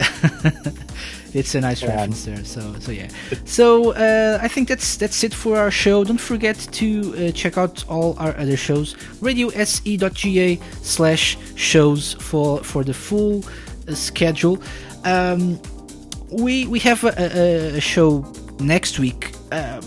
[1.34, 1.90] it's a nice Yeah.
[1.90, 2.44] reference there.
[2.44, 3.08] So so yeah.
[3.44, 6.04] So uh, I think that's that's it for our show.
[6.04, 6.86] Don't forget to
[7.16, 8.94] uh, check out all our other shows.
[9.22, 13.44] RadioSE.ga slash shows for for the full
[13.88, 14.58] uh, schedule.
[15.04, 15.58] Um,
[16.30, 18.24] we we have a, a, a show
[18.60, 19.80] next week, uh,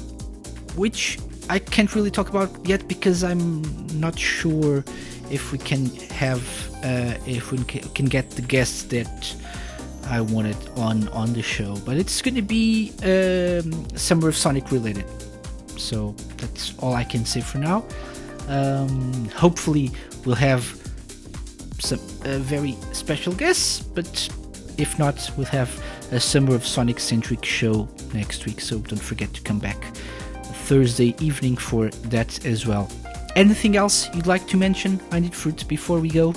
[0.76, 3.62] which I can't really talk about yet because I'm
[4.00, 4.84] not sure
[5.32, 6.42] if we can have
[6.84, 7.58] uh, if we
[7.94, 9.36] can get the guests that
[10.08, 11.76] I wanted on on the show.
[11.86, 15.06] But it's going to be um, Summer of Sonic related,
[15.78, 17.86] so that's all I can say for now.
[18.48, 19.92] Um, hopefully,
[20.26, 20.64] we'll have
[21.80, 24.30] some uh, very special guests, but
[24.78, 25.70] if not, we'll have
[26.12, 28.62] a Summer of Sonic centric show next week.
[28.62, 29.84] So don't forget to come back
[30.68, 32.90] Thursday evening for that as well.
[33.36, 36.34] Anything else you'd like to mention, I need Fruit, before we go?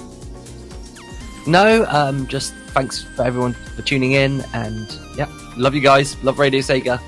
[1.46, 6.22] No, um, just thanks for everyone for tuning in, and yeah, love you guys.
[6.24, 7.00] Love Radio Sega.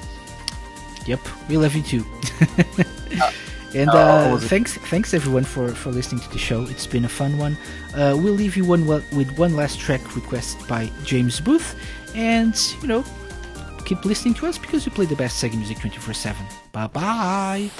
[1.07, 2.05] Yep, we love you too.
[3.75, 6.63] and oh, uh, thanks, thanks everyone for for listening to the show.
[6.65, 7.57] It's been a fun one.
[7.95, 11.75] Uh, we'll leave you one with one last track requested by James Booth,
[12.15, 13.05] and you know,
[13.85, 16.47] keep listening to us because we play the best Sega music twenty four seven.
[16.73, 17.71] Bye bye.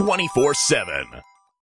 [0.00, 1.19] 24 7.